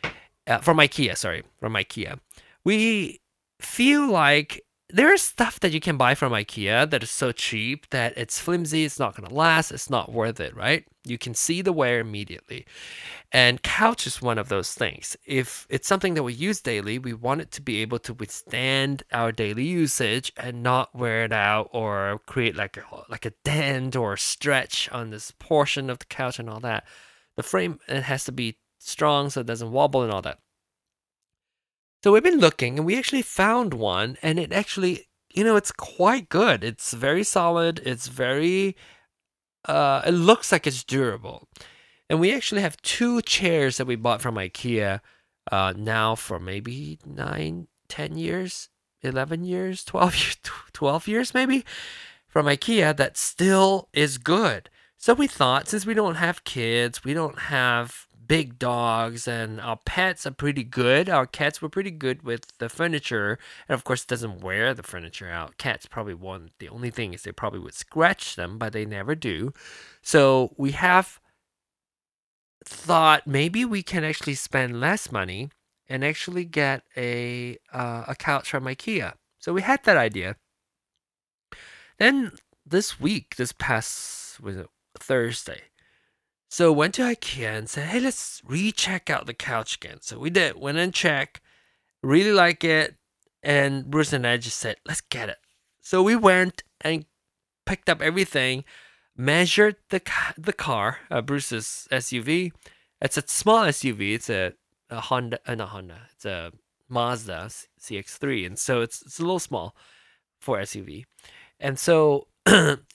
uh, 0.46 0.58
from 0.58 0.76
IKEA. 0.76 1.16
Sorry, 1.16 1.42
from 1.58 1.72
IKEA. 1.72 2.20
We 2.62 3.22
feel 3.60 4.06
like 4.06 4.64
there's 4.94 5.22
stuff 5.22 5.58
that 5.58 5.72
you 5.72 5.80
can 5.80 5.96
buy 5.96 6.14
from 6.14 6.32
IKEA 6.32 6.88
that 6.88 7.02
is 7.02 7.10
so 7.10 7.32
cheap 7.32 7.90
that 7.90 8.16
it's 8.16 8.38
flimsy, 8.38 8.84
it's 8.84 9.00
not 9.00 9.16
going 9.16 9.28
to 9.28 9.34
last, 9.34 9.72
it's 9.72 9.90
not 9.90 10.12
worth 10.12 10.38
it, 10.38 10.54
right? 10.54 10.86
You 11.04 11.18
can 11.18 11.34
see 11.34 11.62
the 11.62 11.72
wear 11.72 11.98
immediately. 11.98 12.64
And 13.32 13.60
couch 13.60 14.06
is 14.06 14.22
one 14.22 14.38
of 14.38 14.48
those 14.48 14.72
things. 14.72 15.16
If 15.26 15.66
it's 15.68 15.88
something 15.88 16.14
that 16.14 16.22
we 16.22 16.32
use 16.32 16.60
daily, 16.60 17.00
we 17.00 17.12
want 17.12 17.40
it 17.40 17.50
to 17.52 17.60
be 17.60 17.82
able 17.82 17.98
to 17.98 18.14
withstand 18.14 19.02
our 19.12 19.32
daily 19.32 19.64
usage 19.64 20.32
and 20.36 20.62
not 20.62 20.94
wear 20.94 21.24
it 21.24 21.32
out 21.32 21.70
or 21.72 22.20
create 22.26 22.54
like 22.54 22.76
a, 22.76 22.84
like 23.08 23.26
a 23.26 23.32
dent 23.42 23.96
or 23.96 24.12
a 24.12 24.18
stretch 24.18 24.88
on 24.92 25.10
this 25.10 25.32
portion 25.32 25.90
of 25.90 25.98
the 25.98 26.04
couch 26.04 26.38
and 26.38 26.48
all 26.48 26.60
that. 26.60 26.84
The 27.36 27.42
frame 27.42 27.80
it 27.88 28.04
has 28.04 28.22
to 28.26 28.32
be 28.32 28.58
strong 28.78 29.28
so 29.28 29.40
it 29.40 29.46
doesn't 29.46 29.72
wobble 29.72 30.04
and 30.04 30.12
all 30.12 30.22
that. 30.22 30.38
So 32.04 32.12
we've 32.12 32.22
been 32.22 32.38
looking 32.38 32.76
and 32.76 32.84
we 32.84 32.98
actually 32.98 33.22
found 33.22 33.72
one 33.72 34.18
and 34.20 34.38
it 34.38 34.52
actually, 34.52 35.08
you 35.32 35.42
know, 35.42 35.56
it's 35.56 35.72
quite 35.72 36.28
good. 36.28 36.62
It's 36.62 36.92
very 36.92 37.24
solid. 37.24 37.80
It's 37.82 38.08
very 38.08 38.76
uh 39.66 40.02
it 40.04 40.10
looks 40.10 40.52
like 40.52 40.66
it's 40.66 40.84
durable. 40.84 41.48
And 42.10 42.20
we 42.20 42.34
actually 42.34 42.60
have 42.60 42.76
two 42.82 43.22
chairs 43.22 43.78
that 43.78 43.86
we 43.86 43.96
bought 43.96 44.20
from 44.20 44.34
IKEA 44.34 45.00
uh 45.50 45.72
now 45.78 46.14
for 46.14 46.38
maybe 46.38 46.98
nine, 47.06 47.68
ten 47.88 48.18
years, 48.18 48.68
11 49.00 49.44
years, 49.44 49.82
12 49.86 50.14
years, 50.14 50.36
12 50.74 51.08
years 51.08 51.32
maybe 51.32 51.64
from 52.28 52.44
IKEA 52.44 52.94
that 52.98 53.16
still 53.16 53.88
is 53.94 54.18
good. 54.18 54.68
So 54.98 55.14
we 55.14 55.26
thought 55.26 55.68
since 55.68 55.86
we 55.86 55.94
don't 55.94 56.16
have 56.16 56.44
kids, 56.44 57.02
we 57.02 57.14
don't 57.14 57.38
have 57.38 58.08
big 58.26 58.58
dogs 58.58 59.28
and 59.28 59.60
our 59.60 59.78
pets 59.84 60.26
are 60.26 60.30
pretty 60.30 60.64
good. 60.64 61.08
Our 61.08 61.26
cats 61.26 61.60
were 61.60 61.68
pretty 61.68 61.90
good 61.90 62.22
with 62.22 62.58
the 62.58 62.68
furniture, 62.68 63.38
and 63.68 63.74
of 63.74 63.84
course, 63.84 64.02
it 64.02 64.08
doesn't 64.08 64.40
wear 64.40 64.74
the 64.74 64.82
furniture 64.82 65.28
out. 65.28 65.58
Cats 65.58 65.86
probably 65.86 66.14
won't. 66.14 66.52
The 66.58 66.68
only 66.68 66.90
thing 66.90 67.14
is 67.14 67.22
they 67.22 67.32
probably 67.32 67.60
would 67.60 67.74
scratch 67.74 68.36
them, 68.36 68.58
but 68.58 68.72
they 68.72 68.84
never 68.84 69.14
do. 69.14 69.52
So 70.02 70.54
we 70.56 70.72
have 70.72 71.20
thought 72.64 73.26
maybe 73.26 73.64
we 73.64 73.82
can 73.82 74.04
actually 74.04 74.34
spend 74.34 74.80
less 74.80 75.12
money 75.12 75.50
and 75.88 76.04
actually 76.04 76.44
get 76.44 76.82
a 76.96 77.58
uh, 77.72 78.04
a 78.08 78.14
couch 78.14 78.50
from 78.50 78.64
IKEA. 78.64 79.14
So 79.38 79.52
we 79.52 79.62
had 79.62 79.84
that 79.84 79.96
idea. 79.96 80.36
Then 81.98 82.32
this 82.66 82.98
week, 82.98 83.36
this 83.36 83.52
past 83.52 84.40
was 84.40 84.56
it 84.56 84.68
Thursday. 84.98 85.62
So 86.54 86.70
went 86.70 86.94
to 86.94 87.02
IKEA 87.02 87.58
and 87.58 87.68
said, 87.68 87.88
"Hey, 87.88 87.98
let's 87.98 88.40
recheck 88.44 89.10
out 89.10 89.26
the 89.26 89.34
couch 89.34 89.74
again." 89.74 89.98
So 90.02 90.20
we 90.20 90.30
did. 90.30 90.54
Went 90.54 90.78
and 90.78 90.94
check. 90.94 91.42
Really 92.00 92.30
like 92.30 92.62
it, 92.62 92.94
and 93.42 93.90
Bruce 93.90 94.12
and 94.12 94.24
I 94.24 94.36
just 94.36 94.60
said, 94.60 94.76
"Let's 94.86 95.00
get 95.00 95.28
it." 95.28 95.38
So 95.80 96.00
we 96.00 96.14
went 96.14 96.62
and 96.80 97.06
picked 97.66 97.88
up 97.88 98.00
everything, 98.00 98.62
measured 99.16 99.78
the 99.88 100.00
the 100.38 100.52
car, 100.52 101.00
uh, 101.10 101.22
Bruce's 101.22 101.88
SUV. 101.90 102.52
It's 103.00 103.16
a 103.16 103.26
small 103.26 103.64
SUV. 103.64 104.14
It's 104.14 104.30
a, 104.30 104.52
a 104.90 105.00
Honda, 105.00 105.40
uh, 105.48 105.56
not 105.56 105.70
Honda. 105.70 106.02
It's 106.12 106.24
a 106.24 106.52
Mazda 106.88 107.48
CX-3, 107.80 108.46
and 108.46 108.56
so 108.60 108.80
it's 108.80 109.02
it's 109.02 109.18
a 109.18 109.22
little 109.22 109.40
small 109.40 109.74
for 110.38 110.58
SUV, 110.58 111.02
and 111.58 111.80
so 111.80 112.28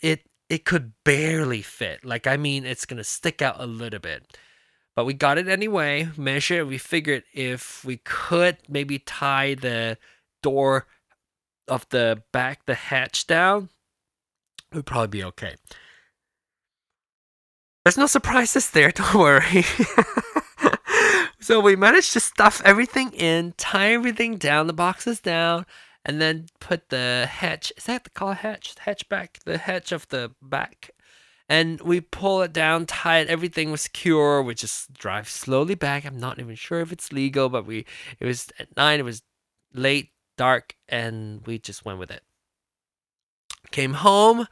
it 0.01 0.28
it 0.49 0.65
could 0.65 0.93
barely 1.03 1.61
fit. 1.61 2.03
Like 2.03 2.27
I 2.27 2.37
mean, 2.37 2.65
it's 2.65 2.85
gonna 2.85 3.03
stick 3.03 3.41
out 3.41 3.55
a 3.59 3.65
little 3.65 3.99
bit. 3.99 4.37
But 4.95 5.05
we 5.05 5.13
got 5.13 5.37
it 5.37 5.47
anyway. 5.47 6.09
Measured. 6.17 6.67
We 6.67 6.77
figured 6.77 7.23
if 7.33 7.85
we 7.85 7.97
could 7.97 8.57
maybe 8.67 8.99
tie 8.99 9.55
the 9.55 9.97
door 10.43 10.87
of 11.67 11.87
the 11.89 12.23
back, 12.33 12.65
the 12.65 12.75
hatch 12.75 13.27
down, 13.27 13.69
it 14.71 14.75
would 14.75 14.85
probably 14.85 15.07
be 15.07 15.23
okay. 15.23 15.55
There's 17.85 17.97
no 17.97 18.07
surprises 18.07 18.71
there. 18.71 18.91
Don't 18.95 19.15
worry. 19.15 19.63
so 21.39 21.59
we 21.59 21.75
managed 21.75 22.13
to 22.13 22.19
stuff 22.19 22.61
everything 22.65 23.11
in, 23.13 23.53
tie 23.57 23.93
everything 23.93 24.37
down, 24.37 24.67
the 24.67 24.73
boxes 24.73 25.19
down, 25.19 25.65
and 26.05 26.21
then 26.21 26.47
put 26.59 26.89
the 26.89 27.27
hatch. 27.29 27.71
Is 27.77 27.85
that 27.85 28.03
the 28.03 28.09
call 28.09 28.33
hatch? 28.33 28.75
The 28.75 28.81
Hatchback, 28.81 29.43
the 29.45 29.57
hatch 29.57 29.91
of 29.91 30.07
the 30.09 30.31
back. 30.41 30.91
And 31.47 31.81
we 31.81 31.99
pull 31.99 32.43
it 32.43 32.53
down, 32.53 32.85
tie 32.85 33.19
it. 33.19 33.27
Everything 33.27 33.71
was 33.71 33.81
secure. 33.81 34.41
We 34.41 34.53
just 34.53 34.93
drive 34.93 35.27
slowly 35.27 35.75
back. 35.75 36.05
I'm 36.05 36.19
not 36.19 36.39
even 36.39 36.55
sure 36.55 36.79
if 36.79 36.91
it's 36.91 37.11
legal, 37.11 37.49
but 37.49 37.65
we. 37.65 37.85
It 38.19 38.25
was 38.25 38.49
at 38.59 38.75
nine. 38.77 38.99
It 38.99 39.03
was 39.03 39.23
late, 39.73 40.11
dark, 40.37 40.75
and 40.87 41.45
we 41.47 41.57
just 41.57 41.83
went 41.83 41.97
with 41.97 42.11
it. 42.11 42.21
Came 43.71 43.93
home. 43.93 44.47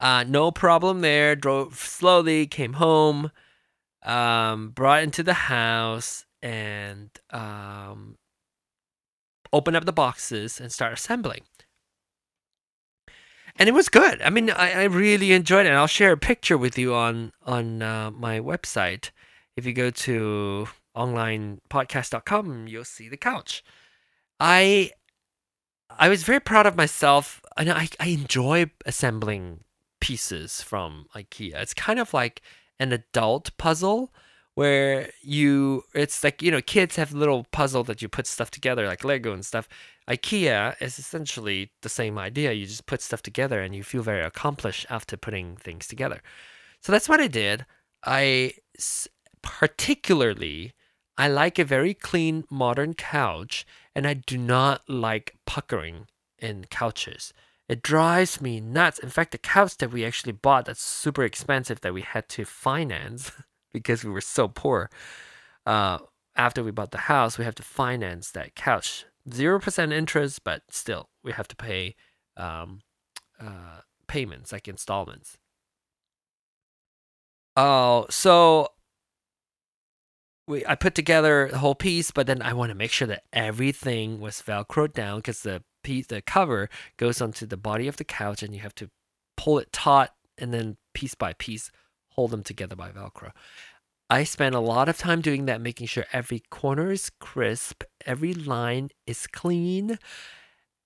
Uh, 0.00 0.24
no 0.26 0.50
problem 0.50 1.02
there. 1.02 1.36
Drove 1.36 1.78
slowly. 1.78 2.46
Came 2.46 2.74
home. 2.74 3.30
Um, 4.02 4.70
brought 4.70 5.02
into 5.02 5.22
the 5.22 5.34
house 5.34 6.24
and 6.42 7.10
um, 7.30 8.16
open 9.52 9.76
up 9.76 9.84
the 9.84 9.92
boxes 9.92 10.60
and 10.60 10.72
start 10.72 10.92
assembling. 10.92 11.42
And 13.56 13.68
it 13.68 13.72
was 13.72 13.88
good. 13.88 14.22
I 14.22 14.30
mean, 14.30 14.50
I, 14.50 14.72
I 14.72 14.84
really 14.84 15.32
enjoyed 15.32 15.66
it. 15.66 15.70
And 15.70 15.78
I'll 15.78 15.86
share 15.86 16.12
a 16.12 16.16
picture 16.16 16.56
with 16.56 16.78
you 16.78 16.94
on 16.94 17.32
on 17.44 17.82
uh, 17.82 18.10
my 18.10 18.40
website. 18.40 19.10
If 19.56 19.66
you 19.66 19.72
go 19.74 19.90
to 19.90 20.68
onlinepodcast.com, 20.96 22.68
you'll 22.68 22.84
see 22.84 23.08
the 23.08 23.16
couch. 23.16 23.62
I 24.40 24.92
I 25.90 26.08
was 26.08 26.22
very 26.22 26.40
proud 26.40 26.66
of 26.66 26.76
myself. 26.76 27.42
And 27.56 27.70
I, 27.70 27.88
I 28.00 28.08
enjoy 28.08 28.70
assembling 28.86 29.64
pieces 30.00 30.62
from 30.62 31.06
IKEA. 31.14 31.56
It's 31.56 31.74
kind 31.74 31.98
of 31.98 32.14
like 32.14 32.40
an 32.80 32.92
adult 32.92 33.56
puzzle 33.58 34.12
where 34.54 35.10
you 35.22 35.82
it's 35.94 36.22
like 36.22 36.42
you 36.42 36.50
know 36.50 36.60
kids 36.60 36.96
have 36.96 37.12
little 37.12 37.46
puzzle 37.52 37.84
that 37.84 38.02
you 38.02 38.08
put 38.08 38.26
stuff 38.26 38.50
together 38.50 38.86
like 38.86 39.04
lego 39.04 39.32
and 39.32 39.44
stuff. 39.44 39.68
Ikea 40.08 40.80
is 40.80 40.98
essentially 40.98 41.70
the 41.82 41.88
same 41.88 42.18
idea. 42.18 42.52
You 42.52 42.66
just 42.66 42.86
put 42.86 43.00
stuff 43.00 43.22
together 43.22 43.60
and 43.60 43.74
you 43.74 43.82
feel 43.82 44.02
very 44.02 44.24
accomplished 44.24 44.86
after 44.90 45.16
putting 45.16 45.56
things 45.56 45.86
together. 45.86 46.20
So 46.80 46.92
that's 46.92 47.08
what 47.08 47.20
i 47.20 47.28
did. 47.28 47.64
I 48.04 48.54
particularly 49.42 50.72
i 51.18 51.28
like 51.28 51.58
a 51.58 51.64
very 51.64 51.94
clean 51.94 52.44
modern 52.50 52.94
couch 52.94 53.66
and 53.94 54.06
i 54.06 54.14
do 54.14 54.38
not 54.38 54.88
like 54.88 55.36
puckering 55.46 56.06
in 56.38 56.64
couches. 56.70 57.32
It 57.68 57.82
drives 57.82 58.40
me 58.40 58.60
nuts. 58.60 58.98
In 58.98 59.08
fact 59.08 59.32
the 59.32 59.38
couch 59.38 59.78
that 59.78 59.92
we 59.92 60.04
actually 60.04 60.32
bought 60.32 60.66
that's 60.66 60.82
super 60.82 61.22
expensive 61.24 61.80
that 61.80 61.94
we 61.94 62.02
had 62.02 62.28
to 62.30 62.44
finance 62.44 63.32
because 63.72 64.04
we 64.04 64.10
were 64.10 64.20
so 64.20 64.48
poor. 64.48 64.90
Uh, 65.66 65.98
after 66.36 66.62
we 66.62 66.70
bought 66.70 66.90
the 66.90 66.98
house, 66.98 67.38
we 67.38 67.44
have 67.44 67.54
to 67.56 67.62
finance 67.62 68.30
that 68.30 68.54
couch. 68.54 69.04
Zero 69.32 69.60
percent 69.60 69.92
interest, 69.92 70.42
but 70.44 70.62
still, 70.70 71.08
we 71.22 71.32
have 71.32 71.48
to 71.48 71.56
pay 71.56 71.94
um, 72.36 72.80
uh, 73.40 73.80
payments 74.06 74.52
like 74.52 74.66
installments. 74.66 75.38
Oh, 77.56 78.06
so 78.10 78.68
we 80.48 80.64
I 80.66 80.74
put 80.74 80.94
together 80.94 81.48
the 81.50 81.58
whole 81.58 81.74
piece, 81.74 82.10
but 82.10 82.26
then 82.26 82.42
I 82.42 82.52
want 82.54 82.70
to 82.70 82.74
make 82.74 82.90
sure 82.90 83.08
that 83.08 83.24
everything 83.32 84.20
was 84.20 84.42
velcroed 84.42 84.92
down 84.92 85.18
because 85.18 85.42
the 85.42 85.62
piece, 85.84 86.06
the 86.06 86.22
cover 86.22 86.68
goes 86.96 87.20
onto 87.20 87.46
the 87.46 87.56
body 87.56 87.88
of 87.88 87.98
the 87.98 88.04
couch, 88.04 88.42
and 88.42 88.54
you 88.54 88.60
have 88.60 88.74
to 88.76 88.90
pull 89.36 89.58
it 89.58 89.72
taut 89.72 90.10
and 90.38 90.52
then 90.52 90.76
piece 90.94 91.14
by 91.14 91.34
piece 91.34 91.70
hold 92.14 92.30
them 92.30 92.42
together 92.42 92.76
by 92.76 92.90
Velcro. 92.90 93.32
I 94.10 94.24
spent 94.24 94.54
a 94.54 94.60
lot 94.60 94.88
of 94.88 94.98
time 94.98 95.22
doing 95.22 95.46
that, 95.46 95.60
making 95.60 95.86
sure 95.86 96.04
every 96.12 96.40
corner 96.50 96.92
is 96.92 97.10
crisp, 97.18 97.84
every 98.04 98.34
line 98.34 98.90
is 99.06 99.26
clean, 99.26 99.98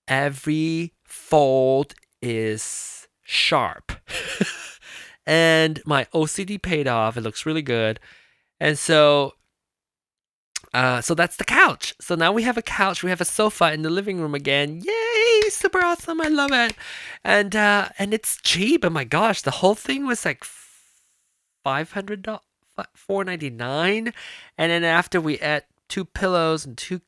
every 0.07 0.93
fold 1.03 1.93
is 2.21 3.07
sharp. 3.23 3.91
and 5.25 5.81
my 5.85 6.05
OCD 6.13 6.61
paid 6.61 6.87
off. 6.87 7.17
It 7.17 7.21
looks 7.21 7.45
really 7.45 7.61
good. 7.61 7.99
And 8.59 8.79
so 8.79 9.33
uh, 10.73 11.01
so 11.01 11.13
that's 11.13 11.37
the 11.37 11.43
couch. 11.43 11.95
So 11.99 12.15
now 12.15 12.31
we 12.31 12.43
have 12.43 12.57
a 12.57 12.61
couch, 12.61 13.03
we 13.03 13.09
have 13.09 13.21
a 13.21 13.25
sofa 13.25 13.73
in 13.73 13.81
the 13.81 13.89
living 13.89 14.19
room 14.19 14.35
again. 14.35 14.81
Yay! 14.83 15.49
Super 15.49 15.83
awesome. 15.83 16.21
I 16.21 16.27
love 16.27 16.51
it. 16.51 16.73
And 17.23 17.55
uh, 17.55 17.89
and 17.97 18.13
it's 18.13 18.37
cheap. 18.41 18.83
Oh 18.85 18.89
my 18.89 19.03
gosh, 19.03 19.41
the 19.41 19.51
whole 19.51 19.75
thing 19.75 20.05
was 20.05 20.25
like 20.25 20.43
five 21.67 21.91
hundred 21.91 22.25
four 22.93 23.25
ninety 23.25 23.49
nine, 23.49 24.13
and 24.57 24.71
then 24.71 24.85
after 24.85 25.19
we 25.19 25.37
add 25.39 25.63
two 25.89 26.05
pillows 26.05 26.65
and 26.65 26.77
two 26.77 27.01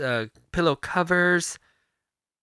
uh, 0.00 0.26
pillow 0.52 0.76
covers, 0.76 1.58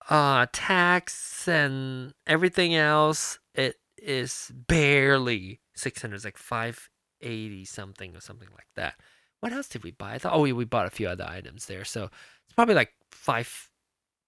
uh, 0.09 0.45
tax 0.51 1.47
and 1.47 2.13
everything 2.25 2.75
else, 2.75 3.39
it 3.55 3.75
is 3.97 4.51
barely 4.67 5.61
six 5.73 6.01
hundred. 6.01 6.15
It's 6.17 6.25
like 6.25 6.37
five 6.55 6.89
eighty 7.21 7.63
something 7.63 8.13
or 8.13 8.21
something 8.21 8.49
like 8.51 8.71
that. 8.75 8.95
What 9.39 9.53
else 9.53 9.69
did 9.69 9.83
we 9.83 9.91
buy? 9.91 10.15
I 10.15 10.17
thought 10.17 10.33
oh 10.35 10.41
we, 10.41 10.51
we 10.51 10.65
bought 10.65 10.87
a 10.91 10.97
few 10.97 11.07
other 11.07 11.27
items 11.37 11.67
there, 11.67 11.85
so 11.85 12.09
it's 12.45 12.55
probably 12.55 12.75
like 12.75 12.91
five 13.09 13.69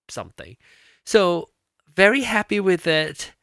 something. 0.07 0.55
So 1.05 1.49
very 1.93 2.21
happy 2.21 2.61
with 2.61 2.87
it. 2.87 3.33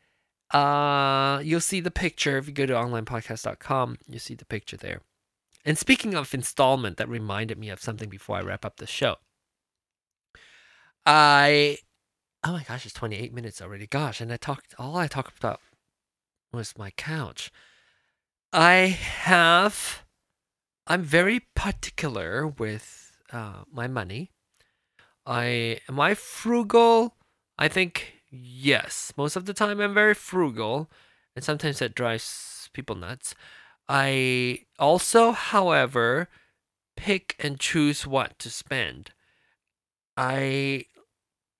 Uh, 0.56 1.40
you'll 1.40 1.60
see 1.60 1.80
the 1.80 1.90
picture 1.90 2.38
if 2.38 2.46
you 2.46 2.54
go 2.54 2.64
to 2.64 2.72
onlinepodcast.com. 2.72 3.98
You 4.08 4.18
see 4.18 4.34
the 4.34 4.46
picture 4.46 4.78
there. 4.78 5.02
And 5.66 5.76
speaking 5.76 6.14
of 6.14 6.32
installment, 6.32 6.96
that 6.96 7.10
reminded 7.10 7.58
me 7.58 7.68
of 7.68 7.82
something 7.82 8.08
before 8.08 8.36
I 8.38 8.40
wrap 8.40 8.64
up 8.64 8.78
the 8.78 8.86
show. 8.86 9.16
I, 11.04 11.76
oh 12.42 12.52
my 12.52 12.64
gosh, 12.66 12.86
it's 12.86 12.94
28 12.94 13.34
minutes 13.34 13.60
already. 13.60 13.86
Gosh, 13.86 14.22
and 14.22 14.32
I 14.32 14.38
talked, 14.38 14.74
all 14.78 14.96
I 14.96 15.08
talked 15.08 15.36
about 15.36 15.60
was 16.54 16.78
my 16.78 16.90
couch. 16.92 17.52
I 18.50 18.96
have, 19.24 20.04
I'm 20.86 21.02
very 21.02 21.40
particular 21.54 22.46
with 22.46 23.12
uh, 23.30 23.64
my 23.70 23.88
money. 23.88 24.30
I, 25.26 25.80
am 25.86 26.00
I 26.00 26.14
frugal? 26.14 27.14
I 27.58 27.68
think 27.68 28.15
Yes, 28.42 29.12
most 29.16 29.36
of 29.36 29.46
the 29.46 29.54
time 29.54 29.80
I'm 29.80 29.94
very 29.94 30.14
frugal, 30.14 30.90
and 31.34 31.44
sometimes 31.44 31.78
that 31.78 31.94
drives 31.94 32.68
people 32.72 32.94
nuts. 32.96 33.34
I 33.88 34.66
also, 34.78 35.32
however, 35.32 36.28
pick 36.96 37.36
and 37.38 37.58
choose 37.60 38.06
what 38.06 38.38
to 38.40 38.50
spend. 38.50 39.12
I 40.16 40.86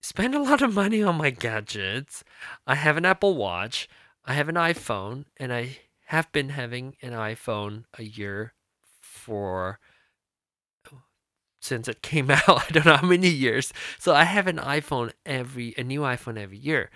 spend 0.03 0.35
a 0.35 0.43
lot 0.43 0.63
of 0.63 0.75
money 0.75 1.03
on 1.03 1.17
my 1.17 1.31
gadgets. 1.31 2.25
I 2.67 2.75
have 2.75 2.97
an 2.97 3.05
Apple 3.07 3.37
Watch, 3.37 3.89
I 4.25 4.35
have 4.35 4.49
an 4.49 4.57
iPhone, 4.57 5.27
and 5.39 5.53
I 5.53 5.79
have 6.07 6.31
been 6.33 6.51
having 6.51 6.97
an 7.03 7.13
iPhone 7.13 7.85
a 7.99 8.03
year 8.03 8.55
for 9.01 9.81
since 11.67 11.89
it 11.89 12.03
came 12.03 12.31
out. 12.31 12.49
I 12.49 12.67
don't 12.71 12.87
know 12.87 12.97
how 12.97 13.07
many 13.07 13.29
years. 13.29 13.73
So 13.99 14.15
I 14.15 14.25
have 14.25 14.47
an 14.47 14.59
iPhone 14.59 15.13
every 15.25 15.75
a 15.77 15.85
new 15.85 16.01
iPhone 16.01 16.39
every 16.39 16.59
year. 16.59 16.91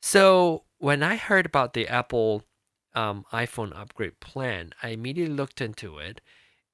So 0.00 0.64
when 0.78 1.02
I 1.02 1.16
heard 1.16 1.46
about 1.46 1.74
the 1.74 1.88
Apple 1.88 2.42
um, 2.94 3.24
iPhone 3.32 3.76
upgrade 3.78 4.20
plan, 4.20 4.72
I 4.82 4.88
immediately 4.90 5.34
looked 5.34 5.60
into 5.60 5.98
it, 5.98 6.20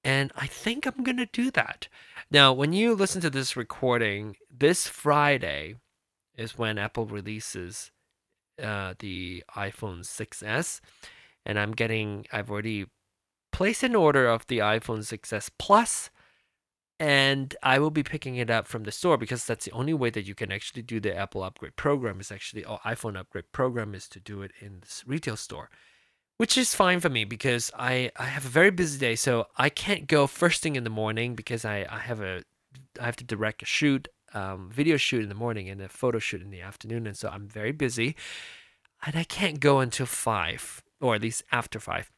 and 0.04 0.32
I 0.36 0.46
think 0.46 0.86
I'm 0.86 1.02
gonna 1.02 1.26
do 1.26 1.50
that. 1.52 1.88
Now, 2.30 2.52
when 2.52 2.72
you 2.72 2.94
listen 2.94 3.20
to 3.22 3.30
this 3.30 3.56
recording, 3.56 4.36
this 4.50 4.86
Friday 4.86 5.76
is 6.36 6.58
when 6.58 6.78
Apple 6.78 7.06
releases 7.06 7.90
uh, 8.62 8.94
the 8.98 9.42
iPhone 9.56 10.00
6s, 10.00 10.80
and 11.46 11.58
I'm 11.58 11.72
getting. 11.72 12.26
I've 12.32 12.50
already 12.50 12.86
placed 13.52 13.82
an 13.82 13.94
order 13.94 14.26
of 14.26 14.46
the 14.46 14.58
iPhone 14.58 15.00
6s 15.00 15.50
Plus, 15.58 16.10
and 17.00 17.56
I 17.62 17.80
will 17.80 17.90
be 17.90 18.04
picking 18.04 18.36
it 18.36 18.50
up 18.50 18.68
from 18.68 18.84
the 18.84 18.92
store 18.92 19.16
because 19.16 19.44
that's 19.44 19.64
the 19.64 19.72
only 19.72 19.94
way 19.94 20.10
that 20.10 20.26
you 20.26 20.34
can 20.36 20.52
actually 20.52 20.82
do 20.82 21.00
the 21.00 21.16
Apple 21.16 21.42
Upgrade 21.42 21.74
program. 21.74 22.20
Is 22.20 22.30
actually 22.30 22.64
or 22.64 22.78
iPhone 22.80 23.18
Upgrade 23.18 23.50
program 23.50 23.94
is 23.94 24.08
to 24.10 24.20
do 24.20 24.42
it 24.42 24.52
in 24.60 24.80
this 24.80 25.02
retail 25.06 25.36
store 25.36 25.70
which 26.40 26.56
is 26.56 26.74
fine 26.74 27.00
for 27.00 27.10
me 27.10 27.22
because 27.26 27.70
I, 27.78 28.10
I 28.16 28.24
have 28.24 28.46
a 28.46 28.48
very 28.48 28.70
busy 28.70 28.98
day, 28.98 29.14
so 29.14 29.48
I 29.58 29.68
can't 29.68 30.06
go 30.06 30.26
first 30.26 30.62
thing 30.62 30.74
in 30.74 30.84
the 30.84 30.88
morning 30.88 31.34
because 31.34 31.66
I, 31.66 31.86
I 31.90 31.98
have 31.98 32.22
a 32.22 32.44
I 32.98 33.04
have 33.04 33.16
to 33.16 33.24
direct 33.24 33.62
a 33.62 33.66
shoot, 33.66 34.08
um, 34.32 34.70
video 34.72 34.96
shoot 34.96 35.22
in 35.22 35.28
the 35.28 35.34
morning 35.34 35.68
and 35.68 35.82
a 35.82 35.88
photo 35.90 36.18
shoot 36.18 36.40
in 36.40 36.50
the 36.50 36.62
afternoon, 36.62 37.06
and 37.06 37.14
so 37.14 37.28
I'm 37.28 37.46
very 37.46 37.72
busy, 37.72 38.16
and 39.04 39.16
I 39.16 39.24
can't 39.24 39.60
go 39.60 39.80
until 39.80 40.06
five 40.06 40.82
or 40.98 41.14
at 41.14 41.20
least 41.20 41.42
after 41.52 41.78
five. 41.78 42.10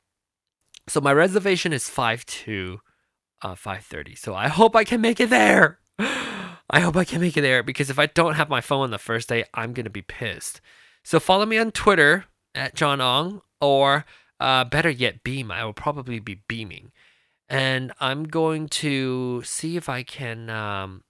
So 0.87 1.01
my 1.01 1.13
reservation 1.13 1.73
is 1.73 1.91
five 1.91 2.25
to 2.27 2.79
uh, 3.43 3.55
five 3.55 3.85
thirty. 3.85 4.15
So 4.15 4.35
I 4.35 4.49
hope 4.49 4.77
I 4.77 4.85
can 4.85 5.01
make 5.01 5.21
it 5.21 5.31
there. 5.31 5.79
I 5.99 6.81
hope 6.81 6.97
I 6.97 7.05
can 7.05 7.21
make 7.21 7.37
it 7.37 7.43
there 7.43 7.63
because 7.63 7.91
if 7.91 7.99
I 7.99 8.07
don't 8.07 8.35
have 8.35 8.49
my 8.49 8.61
phone 8.61 8.85
on 8.85 8.91
the 8.91 8.99
first 8.99 9.29
day, 9.29 9.45
I'm 9.55 9.73
gonna 9.73 9.91
be 9.91 10.03
pissed. 10.03 10.61
So 11.05 11.21
follow 11.21 11.47
me 11.47 11.59
on 11.59 11.73
Twitter 11.73 12.27
at 12.55 12.75
John 12.75 13.01
Ong 13.01 13.43
or 13.61 14.05
uh, 14.41 14.65
better 14.65 14.91
yet, 14.91 15.23
Beme. 15.23 15.51
I 15.51 15.65
will 15.65 15.73
probably 15.73 16.19
be 16.19 16.43
beaming, 16.49 16.91
and 17.49 17.93
I'm 18.01 18.25
going 18.25 18.69
to 18.69 19.43
see 19.45 19.77
if 19.77 19.89
I 19.89 20.03
can. 20.03 20.51
Um, 20.51 21.05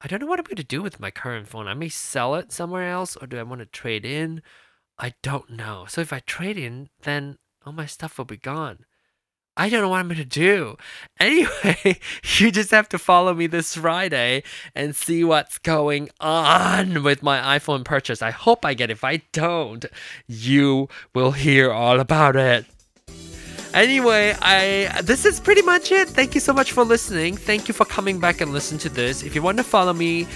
I 0.00 0.06
don't 0.06 0.20
know 0.20 0.26
what 0.26 0.38
I'm 0.38 0.44
going 0.44 0.56
to 0.56 0.64
do 0.64 0.80
with 0.80 1.00
my 1.00 1.10
current 1.10 1.48
phone. 1.48 1.66
I 1.66 1.74
may 1.74 1.88
sell 1.88 2.36
it 2.36 2.52
somewhere 2.52 2.88
else, 2.88 3.16
or 3.16 3.26
do 3.26 3.36
I 3.36 3.42
want 3.42 3.60
to 3.60 3.66
trade 3.66 4.04
in? 4.04 4.42
I 4.96 5.14
don't 5.22 5.50
know. 5.50 5.86
So 5.88 6.00
if 6.00 6.12
I 6.12 6.20
trade 6.20 6.56
in, 6.56 6.88
then 7.02 7.38
all 7.66 7.72
my 7.72 7.86
stuff 7.86 8.16
will 8.16 8.24
be 8.24 8.36
gone. 8.36 8.84
I 9.58 9.68
don't 9.68 9.82
know 9.82 9.88
what 9.88 9.98
I'm 9.98 10.08
going 10.08 10.18
to 10.18 10.24
do. 10.24 10.76
Anyway, 11.20 11.98
you 12.38 12.52
just 12.52 12.70
have 12.70 12.88
to 12.90 12.96
follow 12.96 13.34
me 13.34 13.48
this 13.48 13.74
Friday 13.74 14.44
and 14.72 14.94
see 14.94 15.24
what's 15.24 15.58
going 15.58 16.10
on 16.20 17.02
with 17.02 17.24
my 17.24 17.58
iPhone 17.58 17.84
purchase. 17.84 18.22
I 18.22 18.30
hope 18.30 18.64
I 18.64 18.74
get 18.74 18.88
it. 18.88 18.92
If 18.92 19.02
I 19.02 19.22
don't, 19.32 19.84
you 20.28 20.88
will 21.12 21.32
hear 21.32 21.72
all 21.72 21.98
about 21.98 22.36
it. 22.36 22.66
Anyway, 23.74 24.34
I 24.40 25.02
this 25.02 25.26
is 25.26 25.40
pretty 25.40 25.62
much 25.62 25.90
it. 25.90 26.08
Thank 26.08 26.34
you 26.36 26.40
so 26.40 26.52
much 26.52 26.70
for 26.70 26.84
listening. 26.84 27.36
Thank 27.36 27.66
you 27.66 27.74
for 27.74 27.84
coming 27.84 28.20
back 28.20 28.40
and 28.40 28.52
listen 28.52 28.78
to 28.78 28.88
this. 28.88 29.24
If 29.24 29.34
you 29.34 29.42
want 29.42 29.58
to 29.58 29.64
follow 29.64 29.92
me 29.92 30.26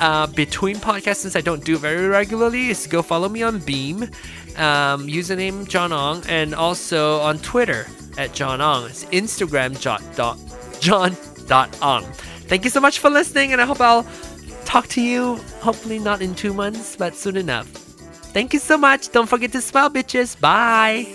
uh, 0.00 0.26
between 0.26 0.76
podcasts, 0.76 1.16
since 1.16 1.36
I 1.36 1.40
don't 1.40 1.64
do 1.64 1.78
very 1.78 2.08
regularly, 2.08 2.70
is 2.70 2.86
go 2.86 3.02
follow 3.02 3.28
me 3.28 3.42
on 3.42 3.60
Beme, 3.60 4.10
um, 4.56 5.06
username 5.06 5.68
John 5.68 5.92
Ong, 5.92 6.22
and 6.28 6.54
also 6.54 7.20
on 7.20 7.38
Twitter 7.38 7.86
at 8.18 8.32
John 8.32 8.60
Ong. 8.60 8.86
It's 8.86 9.04
Instagram 9.06 9.78
John 9.80 10.02
dot 10.14 10.38
John 10.80 11.16
dot 11.46 11.76
Ong. 11.82 12.04
Thank 12.46 12.64
you 12.64 12.70
so 12.70 12.80
much 12.80 12.98
for 12.98 13.10
listening, 13.10 13.52
and 13.52 13.60
I 13.60 13.66
hope 13.66 13.80
I'll 13.80 14.06
talk 14.64 14.88
to 14.88 15.00
you. 15.00 15.36
Hopefully 15.60 15.98
not 15.98 16.22
in 16.22 16.34
two 16.34 16.52
months, 16.52 16.96
but 16.96 17.14
soon 17.14 17.36
enough. 17.36 17.66
Thank 18.34 18.52
you 18.52 18.58
so 18.58 18.76
much. 18.76 19.12
Don't 19.12 19.28
forget 19.28 19.52
to 19.52 19.60
smile, 19.60 19.90
bitches. 19.90 20.38
Bye. 20.40 21.06